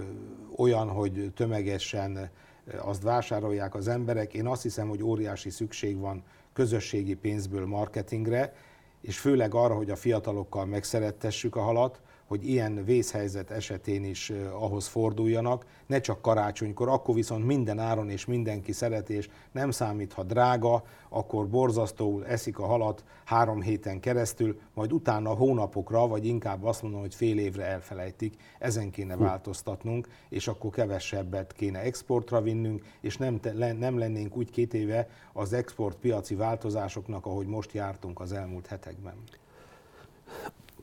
olyan, 0.56 0.88
hogy 0.88 1.32
tömegesen 1.34 2.30
azt 2.78 3.02
vásárolják 3.02 3.74
az 3.74 3.88
emberek. 3.88 4.34
Én 4.34 4.46
azt 4.46 4.62
hiszem, 4.62 4.88
hogy 4.88 5.02
óriási 5.02 5.50
szükség 5.50 5.98
van 5.98 6.22
közösségi 6.52 7.14
pénzből 7.14 7.66
marketingre, 7.66 8.52
és 9.00 9.18
főleg 9.18 9.54
arra, 9.54 9.74
hogy 9.74 9.90
a 9.90 9.96
fiatalokkal 9.96 10.66
megszerettessük 10.66 11.56
a 11.56 11.60
halat, 11.60 12.00
hogy 12.30 12.48
ilyen 12.48 12.84
vészhelyzet 12.84 13.50
esetén 13.50 14.04
is 14.04 14.32
ahhoz 14.52 14.86
forduljanak, 14.86 15.66
ne 15.86 16.00
csak 16.00 16.22
karácsonykor, 16.22 16.88
akkor 16.88 17.14
viszont 17.14 17.46
minden 17.46 17.78
áron 17.78 18.10
és 18.10 18.26
mindenki 18.26 18.72
szereti, 18.72 19.14
és 19.14 19.28
nem 19.52 19.70
számít, 19.70 20.12
ha 20.12 20.22
drága, 20.22 20.82
akkor 21.08 21.48
borzasztóul 21.48 22.26
eszik 22.26 22.58
a 22.58 22.66
halat 22.66 23.04
három 23.24 23.60
héten 23.60 24.00
keresztül, 24.00 24.60
majd 24.74 24.92
utána 24.92 25.34
hónapokra, 25.34 26.06
vagy 26.06 26.26
inkább 26.26 26.64
azt 26.64 26.82
mondom, 26.82 27.00
hogy 27.00 27.14
fél 27.14 27.38
évre 27.38 27.64
elfelejtik, 27.64 28.34
ezen 28.58 28.90
kéne 28.90 29.16
változtatnunk, 29.16 30.08
és 30.28 30.48
akkor 30.48 30.70
kevesebbet 30.70 31.52
kéne 31.52 31.78
exportra 31.78 32.40
vinnünk, 32.40 32.84
és 33.00 33.16
nem, 33.16 33.40
nem 33.78 33.98
lennénk 33.98 34.36
úgy 34.36 34.50
két 34.50 34.74
éve 34.74 35.08
az 35.32 35.52
exportpiaci 35.52 36.34
változásoknak, 36.34 37.26
ahogy 37.26 37.46
most 37.46 37.72
jártunk 37.72 38.20
az 38.20 38.32
elmúlt 38.32 38.66
hetekben. 38.66 39.14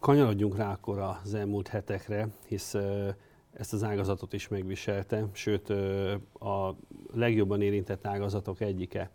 Kanyarodjunk 0.07 0.57
rá 0.57 0.71
akkor 0.71 0.99
az 0.99 1.33
elmúlt 1.33 1.67
hetekre, 1.67 2.27
hisz 2.45 2.75
ezt 3.53 3.73
az 3.73 3.83
ágazatot 3.83 4.33
is 4.33 4.47
megviselte, 4.47 5.25
sőt 5.31 5.69
a 6.39 6.75
legjobban 7.13 7.61
érintett 7.61 8.07
ágazatok 8.07 8.61
egyike 8.61 9.11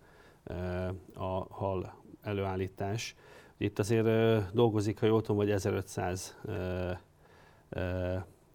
a 1.15 1.55
hal 1.55 2.03
előállítás. 2.23 3.15
Itt 3.57 3.79
azért 3.79 4.07
dolgozik, 4.53 5.01
ha 5.01 5.07
jól 5.07 5.21
tudom, 5.21 5.37
hogy 5.37 5.51
1500 5.51 6.39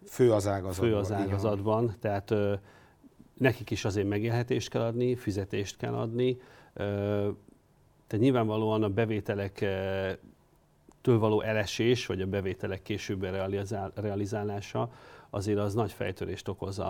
fő 0.05 0.31
az 0.31 0.47
ágazatban. 0.47 0.89
Fő 0.89 0.95
az 0.95 1.11
ágazatban, 1.11 1.95
tehát 1.99 2.33
nekik 3.33 3.69
is 3.69 3.85
azért 3.85 4.07
megélhetést 4.07 4.69
kell 4.69 4.81
adni, 4.81 5.15
fizetést 5.15 5.77
kell 5.77 5.93
adni. 5.93 6.37
Tehát 6.73 8.17
nyilvánvalóan 8.17 8.83
a 8.83 8.89
bevételek 8.89 9.65
től 11.07 11.19
való 11.19 11.41
elesés, 11.41 12.05
vagy 12.05 12.21
a 12.21 12.25
bevételek 12.25 12.81
később 12.81 13.27
realizálása, 13.95 14.89
azért 15.29 15.57
az 15.57 15.73
nagy 15.73 15.91
fejtörést 15.91 16.47
okoz 16.47 16.81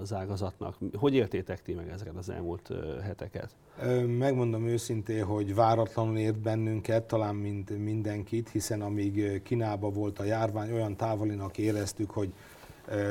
az 0.00 0.12
ágazatnak. 0.12 0.76
Hogy 0.94 1.14
értétek 1.14 1.62
ti 1.62 1.74
meg 1.74 1.88
ezeket 1.88 2.16
az 2.16 2.30
elmúlt 2.30 2.70
heteket? 3.02 3.50
Megmondom 4.06 4.66
őszintén, 4.66 5.24
hogy 5.24 5.54
váratlanul 5.54 6.16
ért 6.16 6.38
bennünket, 6.38 7.04
talán 7.04 7.34
mint 7.34 7.78
mindenkit, 7.78 8.48
hiszen 8.48 8.82
amíg 8.82 9.42
Kínába 9.42 9.90
volt 9.90 10.18
a 10.18 10.24
járvány, 10.24 10.72
olyan 10.72 10.96
távolinak 10.96 11.58
éreztük, 11.58 12.10
hogy 12.10 12.32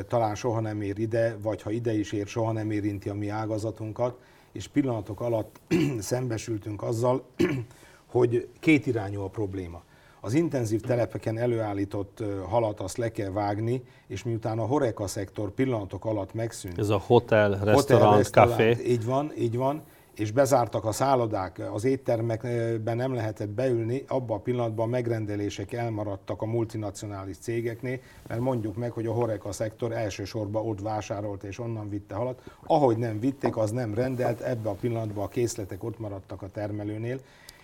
talán 0.07 0.35
soha 0.35 0.59
nem 0.59 0.81
ér 0.81 0.99
ide, 0.99 1.37
vagy 1.41 1.61
ha 1.61 1.71
ide 1.71 1.93
is 1.93 2.11
ér, 2.11 2.27
soha 2.27 2.51
nem 2.51 2.71
érinti 2.71 3.09
a 3.09 3.13
mi 3.13 3.27
ágazatunkat, 3.27 4.19
és 4.51 4.67
pillanatok 4.67 5.21
alatt 5.21 5.59
szembesültünk 5.99 6.83
azzal, 6.83 7.25
hogy 8.05 8.47
kétirányú 8.59 9.21
a 9.21 9.27
probléma. 9.27 9.87
Az 10.21 10.33
intenzív 10.33 10.81
telepeken 10.81 11.37
előállított 11.37 12.23
halat 12.49 12.79
azt 12.79 12.97
le 12.97 13.11
kell 13.11 13.31
vágni, 13.31 13.83
és 14.07 14.23
miután 14.23 14.59
a 14.59 14.65
horeka 14.65 15.07
szektor 15.07 15.51
pillanatok 15.51 16.05
alatt 16.05 16.33
megszűnt. 16.33 16.79
Ez 16.79 16.89
a 16.89 17.01
hotel, 17.05 17.59
restaurant, 17.63 18.25
café. 18.25 18.77
Így 18.85 19.05
van, 19.05 19.31
így 19.37 19.57
van 19.57 19.83
és 20.19 20.31
bezártak 20.31 20.85
a 20.85 20.91
szállodák, 20.91 21.61
az 21.73 21.83
éttermekben 21.83 22.95
nem 22.95 23.13
lehetett 23.13 23.49
beülni, 23.49 24.03
abban 24.07 24.37
a 24.37 24.41
pillanatban 24.41 24.85
a 24.85 24.89
megrendelések 24.89 25.73
elmaradtak 25.73 26.41
a 26.41 26.45
multinacionális 26.45 27.37
cégeknél, 27.37 27.99
mert 28.27 28.41
mondjuk 28.41 28.75
meg, 28.75 28.91
hogy 28.91 29.05
a 29.05 29.11
Horeca 29.11 29.51
szektor 29.51 29.91
elsősorban 29.91 30.67
ott 30.67 30.81
vásárolt 30.81 31.43
és 31.43 31.59
onnan 31.59 31.89
vitte 31.89 32.15
halat. 32.15 32.41
Ahogy 32.65 32.97
nem 32.97 33.19
vitték, 33.19 33.57
az 33.57 33.71
nem 33.71 33.93
rendelt, 33.93 34.41
ebbe 34.41 34.69
a 34.69 34.75
pillanatban 34.79 35.23
a 35.23 35.27
készletek 35.27 35.83
ott 35.83 35.99
maradtak 35.99 36.41
a 36.41 36.49
termelőnél, 36.49 37.19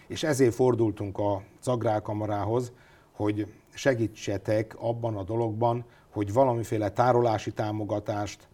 és 0.07 0.23
ezért 0.23 0.53
fordultunk 0.53 1.17
a 1.17 1.41
Agrárkamarához, 1.63 2.71
hogy 3.11 3.53
segítsetek 3.73 4.75
abban 4.79 5.17
a 5.17 5.23
dologban, 5.23 5.85
hogy 6.09 6.33
valamiféle 6.33 6.89
tárolási 6.89 7.51
támogatást, 7.51 8.47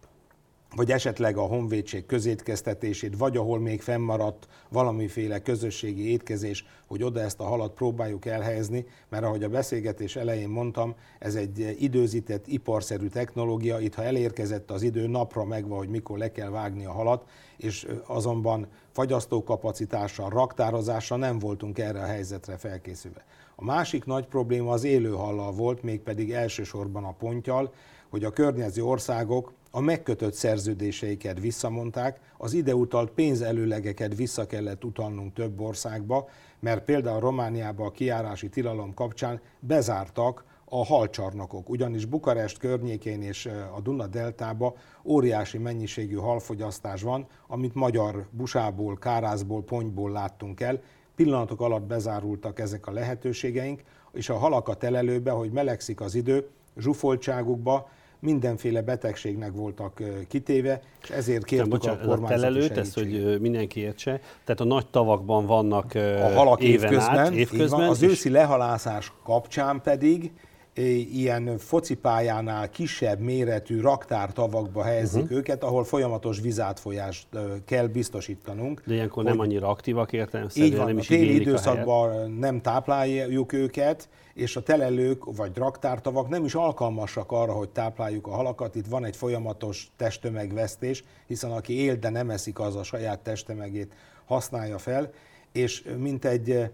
vagy 0.74 0.90
esetleg 0.90 1.36
a 1.36 1.42
honvédség 1.42 2.06
közétkeztetését, 2.06 3.16
vagy 3.16 3.36
ahol 3.36 3.58
még 3.58 3.80
fennmaradt 3.80 4.48
valamiféle 4.68 5.42
közösségi 5.42 6.10
étkezés, 6.10 6.64
hogy 6.86 7.02
oda 7.02 7.20
ezt 7.20 7.40
a 7.40 7.44
halat 7.44 7.72
próbáljuk 7.72 8.26
elhelyezni, 8.26 8.86
mert 9.08 9.24
ahogy 9.24 9.42
a 9.42 9.48
beszélgetés 9.48 10.16
elején 10.16 10.48
mondtam, 10.48 10.94
ez 11.18 11.34
egy 11.34 11.76
időzített, 11.78 12.46
iparszerű 12.46 13.06
technológia, 13.06 13.80
itt 13.80 13.94
ha 13.94 14.02
elérkezett 14.02 14.70
az 14.70 14.82
idő, 14.82 15.06
napra 15.06 15.44
megvan, 15.44 15.78
hogy 15.78 15.88
mikor 15.88 16.18
le 16.18 16.32
kell 16.32 16.50
vágni 16.50 16.84
a 16.84 16.92
halat, 16.92 17.28
és 17.56 17.86
azonban 18.06 18.66
fagyasztókapacitással, 18.90 20.28
raktározással 20.28 21.18
nem 21.18 21.38
voltunk 21.38 21.78
erre 21.78 22.00
a 22.00 22.06
helyzetre 22.06 22.56
felkészülve. 22.56 23.24
A 23.56 23.64
másik 23.64 24.04
nagy 24.04 24.26
probléma 24.26 24.72
az 24.72 24.84
élőhallal 24.84 25.52
volt, 25.52 25.82
mégpedig 25.82 26.32
elsősorban 26.32 27.04
a 27.04 27.12
pontjal, 27.12 27.72
hogy 28.12 28.24
a 28.24 28.30
környező 28.30 28.84
országok 28.84 29.52
a 29.70 29.80
megkötött 29.80 30.34
szerződéseiket 30.34 31.40
visszamondták, 31.40 32.20
az 32.36 32.52
ideutalt 32.52 33.10
pénzelőlegeket 33.10 34.16
vissza 34.16 34.46
kellett 34.46 34.84
utalnunk 34.84 35.32
több 35.32 35.60
országba, 35.60 36.28
mert 36.60 36.84
például 36.84 37.20
Romániában 37.20 37.86
a 37.86 37.90
kiárási 37.90 38.48
tilalom 38.48 38.94
kapcsán 38.94 39.40
bezártak 39.60 40.44
a 40.64 40.84
halcsarnokok, 40.84 41.68
ugyanis 41.68 42.04
Bukarest 42.04 42.58
környékén 42.58 43.22
és 43.22 43.46
a 43.76 43.80
Duna 43.80 44.06
deltába 44.06 44.74
óriási 45.04 45.58
mennyiségű 45.58 46.16
halfogyasztás 46.16 47.02
van, 47.02 47.26
amit 47.46 47.74
magyar 47.74 48.26
busából, 48.30 48.98
kárászból, 48.98 49.62
ponyból 49.62 50.10
láttunk 50.10 50.60
el. 50.60 50.80
Pillanatok 51.16 51.60
alatt 51.60 51.86
bezárultak 51.86 52.60
ezek 52.60 52.86
a 52.86 52.92
lehetőségeink, 52.92 53.82
és 54.12 54.28
a 54.28 54.36
halakat 54.36 54.84
elelőbe, 54.84 55.30
hogy 55.30 55.50
melegszik 55.50 56.00
az 56.00 56.14
idő, 56.14 56.48
zsúfoltságukba 56.76 57.88
mindenféle 58.22 58.82
betegségnek 58.82 59.52
voltak 59.52 60.02
kitéve, 60.28 60.82
és 61.02 61.10
ezért 61.10 61.44
kértük 61.44 61.70
bocsánat, 61.70 62.02
a 62.02 62.06
kormányzati 62.06 62.34
a 62.34 62.36
telelőt, 62.36 62.76
ezt, 62.76 62.94
hogy 62.94 63.40
mindenki 63.40 63.80
értse, 63.80 64.20
tehát 64.44 64.60
a 64.60 64.64
nagy 64.64 64.86
tavakban 64.86 65.46
vannak 65.46 65.94
a 65.94 66.32
halak 66.34 66.62
éven 66.62 66.92
évközben, 66.92 67.18
át, 67.18 67.30
évközben 67.30 67.80
van, 67.80 67.88
az 67.88 68.02
őszi 68.02 68.30
lehalászás 68.30 69.12
kapcsán 69.22 69.80
pedig 69.82 70.32
ilyen 70.74 71.58
focipályánál 71.58 72.70
kisebb 72.70 73.20
méretű 73.20 73.80
raktártavakba 73.80 74.82
helyezik 74.82 75.22
uh-huh. 75.22 75.36
őket, 75.36 75.62
ahol 75.62 75.84
folyamatos 75.84 76.40
vizátfolyást 76.40 77.26
kell 77.64 77.86
biztosítanunk. 77.86 78.82
De 78.86 78.94
ilyenkor 78.94 79.24
nem 79.24 79.40
annyira 79.40 79.68
aktívak 79.68 80.12
értelemszerűen, 80.12 80.70
így 80.70 80.76
van, 80.76 80.86
nem 80.86 80.98
is 80.98 81.10
a 81.10 81.14
téli 81.14 81.40
időszakban 81.40 82.30
nem 82.30 82.60
tápláljuk 82.60 83.52
őket, 83.52 84.08
és 84.34 84.56
a 84.56 84.62
telelők 84.62 85.36
vagy 85.36 85.56
raktártavak 85.56 86.28
nem 86.28 86.44
is 86.44 86.54
alkalmasak 86.54 87.32
arra, 87.32 87.52
hogy 87.52 87.68
tápláljuk 87.68 88.26
a 88.26 88.30
halakat. 88.30 88.74
Itt 88.74 88.86
van 88.86 89.04
egy 89.04 89.16
folyamatos 89.16 89.90
testtömegvesztés, 89.96 91.04
hiszen 91.26 91.50
aki 91.50 91.78
él, 91.78 91.96
de 91.96 92.08
nem 92.08 92.30
eszik, 92.30 92.58
az 92.58 92.76
a 92.76 92.82
saját 92.82 93.20
testtömegét 93.20 93.92
használja 94.24 94.78
fel, 94.78 95.10
és 95.52 95.84
mint 95.98 96.24
egy 96.24 96.70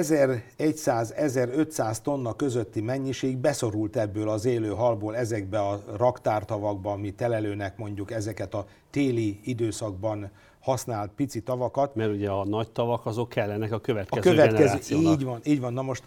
1100-1500 0.00 1.96
tonna 1.96 2.32
közötti 2.32 2.80
mennyiség 2.80 3.36
beszorult 3.36 3.96
ebből 3.96 4.28
az 4.28 4.44
élő 4.44 4.68
halból 4.68 5.16
ezekbe 5.16 5.60
a 5.60 5.82
raktártavakba, 5.96 6.92
ami 6.92 7.12
telelőnek 7.14 7.76
mondjuk 7.76 8.10
ezeket 8.10 8.54
a 8.54 8.66
téli 8.90 9.40
időszakban 9.44 10.30
használt 10.60 11.10
pici 11.16 11.40
tavakat. 11.40 11.94
Mert 11.94 12.10
ugye 12.10 12.30
a 12.30 12.44
nagy 12.44 12.70
tavak 12.70 13.06
azok 13.06 13.28
kellenek 13.28 13.72
a 13.72 13.80
következő, 13.80 14.20
a 14.20 14.34
következő 14.34 14.56
generációnak. 14.56 15.12
Így 15.12 15.24
van, 15.24 15.40
így 15.44 15.60
van. 15.60 15.72
Na 15.72 15.82
most 15.82 16.02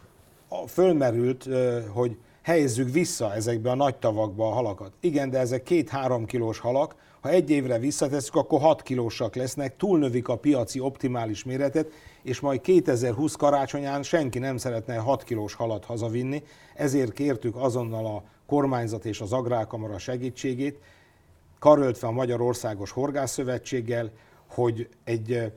fölmerült, 0.68 1.48
hogy 1.90 2.18
helyezzük 2.42 2.92
vissza 2.92 3.34
ezekbe 3.34 3.72
a 3.72 3.76
nagy 3.76 3.96
tavakba 3.96 4.48
a 4.48 4.54
halakat. 4.54 4.92
Igen, 5.00 5.30
de 5.30 5.40
ezek 5.40 5.64
két-három 5.64 6.26
kilós 6.26 6.60
halak, 6.60 6.96
ha 7.22 7.30
egy 7.30 7.50
évre 7.50 7.78
visszatesszük, 7.80 8.36
akkor 8.36 8.60
6 8.60 8.82
kilósak 8.82 9.36
lesznek, 9.36 9.78
túlnövik 9.78 10.28
a 10.28 10.38
piaci 10.38 10.80
optimális 10.80 11.44
méretet, 11.44 11.88
és 12.28 12.40
majd 12.40 12.62
2020 12.62 13.36
karácsonyán 13.36 14.04
senki 14.04 14.40
nem 14.40 14.58
szeretne 14.58 14.98
6 14.98 15.24
kilós 15.24 15.54
halat 15.54 15.86
hazavinni, 15.86 16.44
ezért 16.76 17.14
kértük 17.14 17.56
azonnal 17.56 18.06
a 18.06 18.24
kormányzat 18.46 19.06
és 19.06 19.22
az 19.22 19.34
Agrárkamara 19.34 19.98
segítségét, 19.98 20.80
karöltve 21.60 22.08
a 22.08 22.12
Magyarországos 22.12 22.92
Horgászszövetséggel, 22.92 24.12
hogy 24.48 24.90
egy 25.04 25.52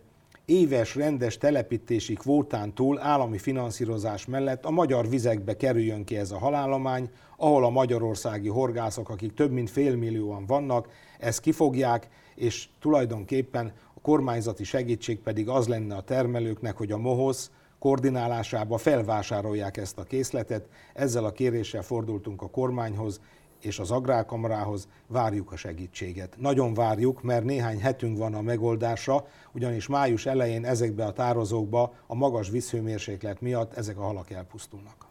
éves 0.44 0.94
rendes 0.94 1.38
telepítési 1.38 2.14
kvótán 2.14 2.74
túl 2.74 2.98
állami 2.98 3.38
finanszírozás 3.38 4.26
mellett 4.26 4.64
a 4.64 4.70
magyar 4.70 5.08
vizekbe 5.08 5.56
kerüljön 5.56 6.04
ki 6.04 6.16
ez 6.16 6.30
a 6.30 6.38
halállomány, 6.38 7.10
ahol 7.36 7.64
a 7.64 7.70
magyarországi 7.70 8.48
horgászok, 8.48 9.08
akik 9.08 9.34
több 9.34 9.50
mint 9.50 9.70
félmillióan 9.70 10.46
vannak, 10.46 10.88
ezt 11.18 11.40
kifogják, 11.40 12.08
és 12.34 12.68
tulajdonképpen 12.80 13.72
kormányzati 14.02 14.64
segítség 14.64 15.18
pedig 15.18 15.48
az 15.48 15.68
lenne 15.68 15.96
a 15.96 16.02
termelőknek, 16.02 16.76
hogy 16.76 16.92
a 16.92 16.98
MOHOSZ 16.98 17.50
koordinálásába 17.78 18.78
felvásárolják 18.78 19.76
ezt 19.76 19.98
a 19.98 20.02
készletet. 20.02 20.68
Ezzel 20.94 21.24
a 21.24 21.32
kéréssel 21.32 21.82
fordultunk 21.82 22.42
a 22.42 22.50
kormányhoz, 22.50 23.20
és 23.60 23.78
az 23.78 23.90
agrárkamarához 23.90 24.88
várjuk 25.06 25.52
a 25.52 25.56
segítséget. 25.56 26.36
Nagyon 26.38 26.74
várjuk, 26.74 27.22
mert 27.22 27.44
néhány 27.44 27.80
hetünk 27.80 28.18
van 28.18 28.34
a 28.34 28.40
megoldásra, 28.40 29.26
ugyanis 29.52 29.86
május 29.86 30.26
elején 30.26 30.64
ezekbe 30.64 31.04
a 31.04 31.12
tározókba 31.12 31.92
a 32.06 32.14
magas 32.14 32.50
vízhőmérséklet 32.50 33.40
miatt 33.40 33.72
ezek 33.72 33.98
a 33.98 34.02
halak 34.02 34.30
elpusztulnak. 34.30 35.08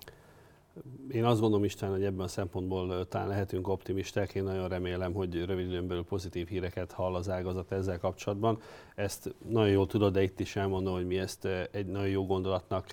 Én 1.11 1.25
azt 1.25 1.39
gondolom 1.39 1.65
Isten, 1.65 1.89
hogy 1.89 2.03
ebben 2.03 2.25
a 2.25 2.27
szempontból 2.27 3.07
talán 3.07 3.27
lehetünk 3.27 3.67
optimisták. 3.67 4.35
Én 4.35 4.43
nagyon 4.43 4.67
remélem, 4.67 5.13
hogy 5.13 5.45
rövid 5.45 5.65
időn 5.65 5.87
belül 5.87 6.03
pozitív 6.03 6.47
híreket 6.47 6.91
hall 6.91 7.15
az 7.15 7.29
ágazat 7.29 7.71
ezzel 7.71 7.99
kapcsolatban. 7.99 8.59
Ezt 8.95 9.35
nagyon 9.47 9.69
jól 9.69 9.87
tudod, 9.87 10.13
de 10.13 10.23
itt 10.23 10.39
is 10.39 10.55
elmondom, 10.55 10.93
hogy 10.93 11.07
mi 11.07 11.17
ezt 11.17 11.45
egy 11.71 11.85
nagyon 11.85 12.09
jó 12.09 12.25
gondolatnak 12.25 12.87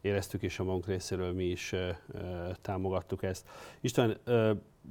éreztük, 0.00 0.42
és 0.42 0.58
a 0.58 0.64
magunk 0.64 0.86
részéről 0.86 1.32
mi 1.32 1.44
is 1.44 1.74
támogattuk 2.62 3.22
ezt. 3.22 3.48
István, 3.80 4.16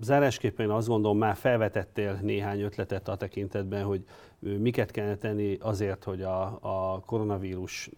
zárásképpen 0.02 0.70
azt 0.70 0.88
gondolom, 0.88 1.18
már 1.18 1.36
felvetettél 1.36 2.20
néhány 2.22 2.62
ötletet 2.62 3.08
a 3.08 3.15
tekintetben, 3.15 3.84
hogy 3.84 4.04
miket 4.39 4.92
kellene 4.92 5.18
tenni 5.18 5.58
azért, 5.62 6.04
hogy 6.04 6.22
a, 6.22 6.58
a 6.62 7.00
koronavírus 7.00 7.89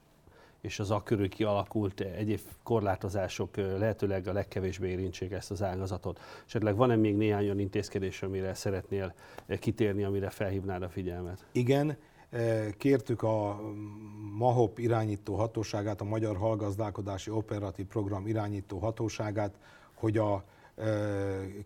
és 0.62 0.80
az 0.80 0.92
akkörül 0.92 1.30
kialakult 1.30 2.02
egyéb 2.02 2.40
korlátozások 2.64 3.56
lehetőleg 3.56 4.28
a 4.28 4.34
legkevésbé 4.34 4.90
érintsék 4.90 5.32
ezt 5.32 5.52
az 5.52 5.64
ágazatot. 5.64 6.20
Esetleg 6.46 6.76
van-e 6.76 6.96
még 6.96 7.16
néhány 7.16 7.44
olyan 7.44 7.60
intézkedés, 7.60 8.24
amire 8.24 8.54
szeretnél 8.54 9.14
kitérni, 9.60 10.04
amire 10.04 10.30
felhívnád 10.30 10.82
a 10.82 10.90
figyelmet? 10.90 11.46
Igen, 11.52 11.98
kértük 12.78 13.24
a 13.24 13.60
MAHOP 14.38 14.80
irányító 14.80 15.36
hatóságát, 15.36 16.02
a 16.02 16.04
Magyar 16.04 16.38
Hallgazdálkodási 16.38 17.30
Operatív 17.30 17.86
Program 17.86 18.28
irányító 18.28 18.78
hatóságát, 18.78 19.60
hogy 19.94 20.18
a 20.18 20.44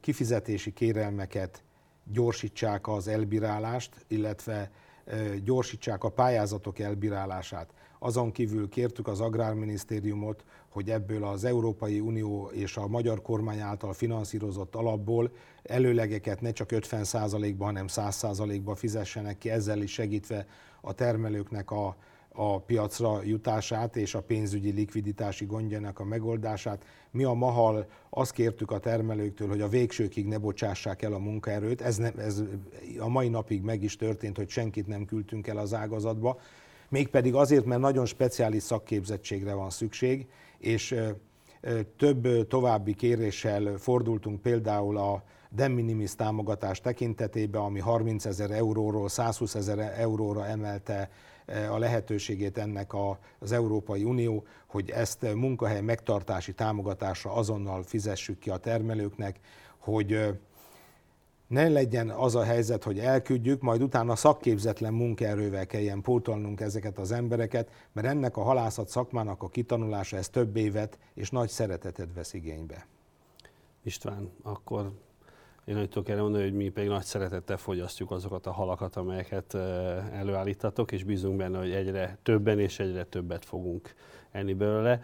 kifizetési 0.01 0.73
kérelmeket 0.73 1.63
gyorsítsák 2.11 2.87
az 2.87 3.07
elbírálást, 3.07 4.05
illetve 4.07 4.71
gyorsítsák 5.43 6.03
a 6.03 6.09
pályázatok 6.09 6.79
elbírálását. 6.79 7.73
Azon 7.99 8.31
kívül 8.31 8.69
kértük 8.69 9.07
az 9.07 9.21
Agrárminisztériumot, 9.21 10.43
hogy 10.69 10.89
ebből 10.89 11.23
az 11.23 11.43
Európai 11.43 11.99
Unió 11.99 12.49
és 12.53 12.77
a 12.77 12.87
magyar 12.87 13.21
kormány 13.21 13.59
által 13.59 13.93
finanszírozott 13.93 14.75
alapból 14.75 15.31
előlegeket 15.63 16.41
ne 16.41 16.51
csak 16.51 16.69
50%-ban, 16.71 17.67
hanem 17.67 17.85
100%-ban 17.89 18.75
fizessenek 18.75 19.37
ki, 19.37 19.49
ezzel 19.49 19.81
is 19.81 19.91
segítve 19.91 20.47
a 20.81 20.93
termelőknek 20.93 21.71
a, 21.71 21.95
a 22.35 22.59
piacra 22.59 23.23
jutását 23.23 23.95
és 23.95 24.15
a 24.15 24.21
pénzügyi 24.21 24.71
likviditási 24.71 25.45
gondjának 25.45 25.99
a 25.99 26.03
megoldását. 26.03 26.85
Mi 27.11 27.23
a 27.23 27.33
Mahal 27.33 27.87
azt 28.09 28.31
kértük 28.31 28.71
a 28.71 28.79
termelőktől, 28.79 29.47
hogy 29.47 29.61
a 29.61 29.67
végsőkig 29.67 30.27
ne 30.27 30.37
bocsássák 30.37 31.01
el 31.01 31.13
a 31.13 31.17
munkaerőt. 31.17 31.81
Ez, 31.81 31.97
ne, 31.97 32.11
ez 32.11 32.43
a 32.99 33.07
mai 33.07 33.27
napig 33.27 33.61
meg 33.61 33.83
is 33.83 33.95
történt, 33.95 34.37
hogy 34.37 34.49
senkit 34.49 34.87
nem 34.87 35.05
küldtünk 35.05 35.47
el 35.47 35.57
az 35.57 35.73
ágazatba. 35.73 36.39
Mégpedig 36.89 37.35
azért, 37.35 37.65
mert 37.65 37.81
nagyon 37.81 38.05
speciális 38.05 38.63
szakképzettségre 38.63 39.53
van 39.53 39.69
szükség, 39.69 40.27
és 40.57 40.95
több 41.97 42.47
további 42.47 42.93
kéréssel 42.93 43.77
fordultunk 43.77 44.41
például 44.41 44.97
a 44.97 45.23
de 45.49 45.67
minimis 45.67 46.15
támogatás 46.15 46.81
tekintetében, 46.81 47.61
ami 47.61 47.79
30 47.79 48.25
ezer 48.25 48.51
euróról 48.51 49.09
120 49.09 49.55
ezer 49.55 49.79
euróra 49.99 50.45
emelte 50.45 51.09
a 51.69 51.77
lehetőségét 51.77 52.57
ennek 52.57 52.91
az 53.39 53.51
Európai 53.51 54.03
Unió, 54.03 54.45
hogy 54.67 54.89
ezt 54.89 55.33
munkahely 55.35 55.81
megtartási 55.81 56.53
támogatásra 56.53 57.33
azonnal 57.33 57.83
fizessük 57.83 58.39
ki 58.39 58.49
a 58.49 58.57
termelőknek, 58.57 59.39
hogy 59.77 60.37
ne 61.47 61.69
legyen 61.69 62.09
az 62.09 62.35
a 62.35 62.43
helyzet, 62.43 62.83
hogy 62.83 62.99
elküldjük, 62.99 63.61
majd 63.61 63.81
utána 63.81 64.15
szakképzetlen 64.15 64.93
munkaerővel 64.93 65.65
kelljen 65.65 66.01
pótolnunk 66.01 66.61
ezeket 66.61 66.97
az 66.97 67.11
embereket, 67.11 67.69
mert 67.91 68.07
ennek 68.07 68.37
a 68.37 68.41
halászat 68.41 68.89
szakmának 68.89 69.43
a 69.43 69.47
kitanulása 69.47 70.17
ez 70.17 70.29
több 70.29 70.55
évet 70.55 70.97
és 71.13 71.29
nagy 71.29 71.49
szeretetet 71.49 72.13
vesz 72.13 72.33
igénybe. 72.33 72.87
István, 73.83 74.31
akkor 74.43 74.91
én 75.65 75.75
hogy 75.75 75.89
tudok 75.89 76.09
erre 76.09 76.21
mondani, 76.21 76.43
hogy 76.43 76.53
mi 76.53 76.69
pedig 76.69 76.89
nagy 76.89 77.03
szeretettel 77.03 77.57
fogyasztjuk 77.57 78.11
azokat 78.11 78.45
a 78.45 78.51
halakat, 78.51 78.95
amelyeket 78.95 79.53
előállítatok, 80.13 80.91
és 80.91 81.03
bízunk 81.03 81.37
benne, 81.37 81.57
hogy 81.57 81.71
egyre 81.71 82.17
többen 82.23 82.59
és 82.59 82.79
egyre 82.79 83.03
többet 83.03 83.45
fogunk 83.45 83.93
enni 84.31 84.53
belőle. 84.53 85.01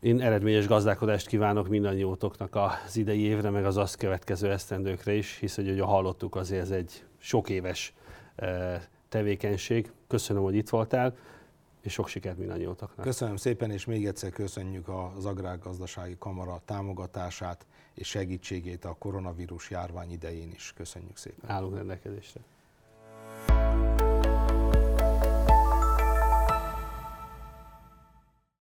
Én 0.00 0.20
eredményes 0.20 0.66
gazdálkodást 0.66 1.26
kívánok 1.26 1.68
mindannyiótoknak 1.68 2.54
az 2.54 2.96
idei 2.96 3.20
évre, 3.20 3.50
meg 3.50 3.64
az 3.64 3.76
azt 3.76 3.96
következő 3.96 4.50
esztendőkre 4.50 5.12
is, 5.12 5.36
hisz 5.38 5.56
hogy, 5.56 5.68
hogy 5.68 5.80
hallottuk, 5.80 6.36
azért 6.36 6.62
ez 6.62 6.70
egy 6.70 7.04
sok 7.18 7.48
éves 7.48 7.94
tevékenység. 9.08 9.92
Köszönöm, 10.06 10.42
hogy 10.42 10.54
itt 10.54 10.68
voltál, 10.68 11.16
és 11.82 11.92
sok 11.92 12.08
sikert 12.08 12.38
mindannyiótoknak. 12.38 13.04
Köszönöm 13.04 13.36
szépen, 13.36 13.70
és 13.70 13.84
még 13.84 14.06
egyszer 14.06 14.30
köszönjük 14.30 14.88
az 15.16 15.24
Agrárgazdasági 15.26 16.16
Kamara 16.18 16.60
támogatását 16.64 17.66
és 17.94 18.08
segítségét 18.08 18.84
a 18.84 18.96
koronavírus 18.98 19.70
járvány 19.70 20.10
idején 20.10 20.50
is. 20.54 20.72
Köszönjük 20.76 21.16
szépen. 21.16 21.50
Állunk 21.50 21.74
rendelkezésre. 21.74 22.40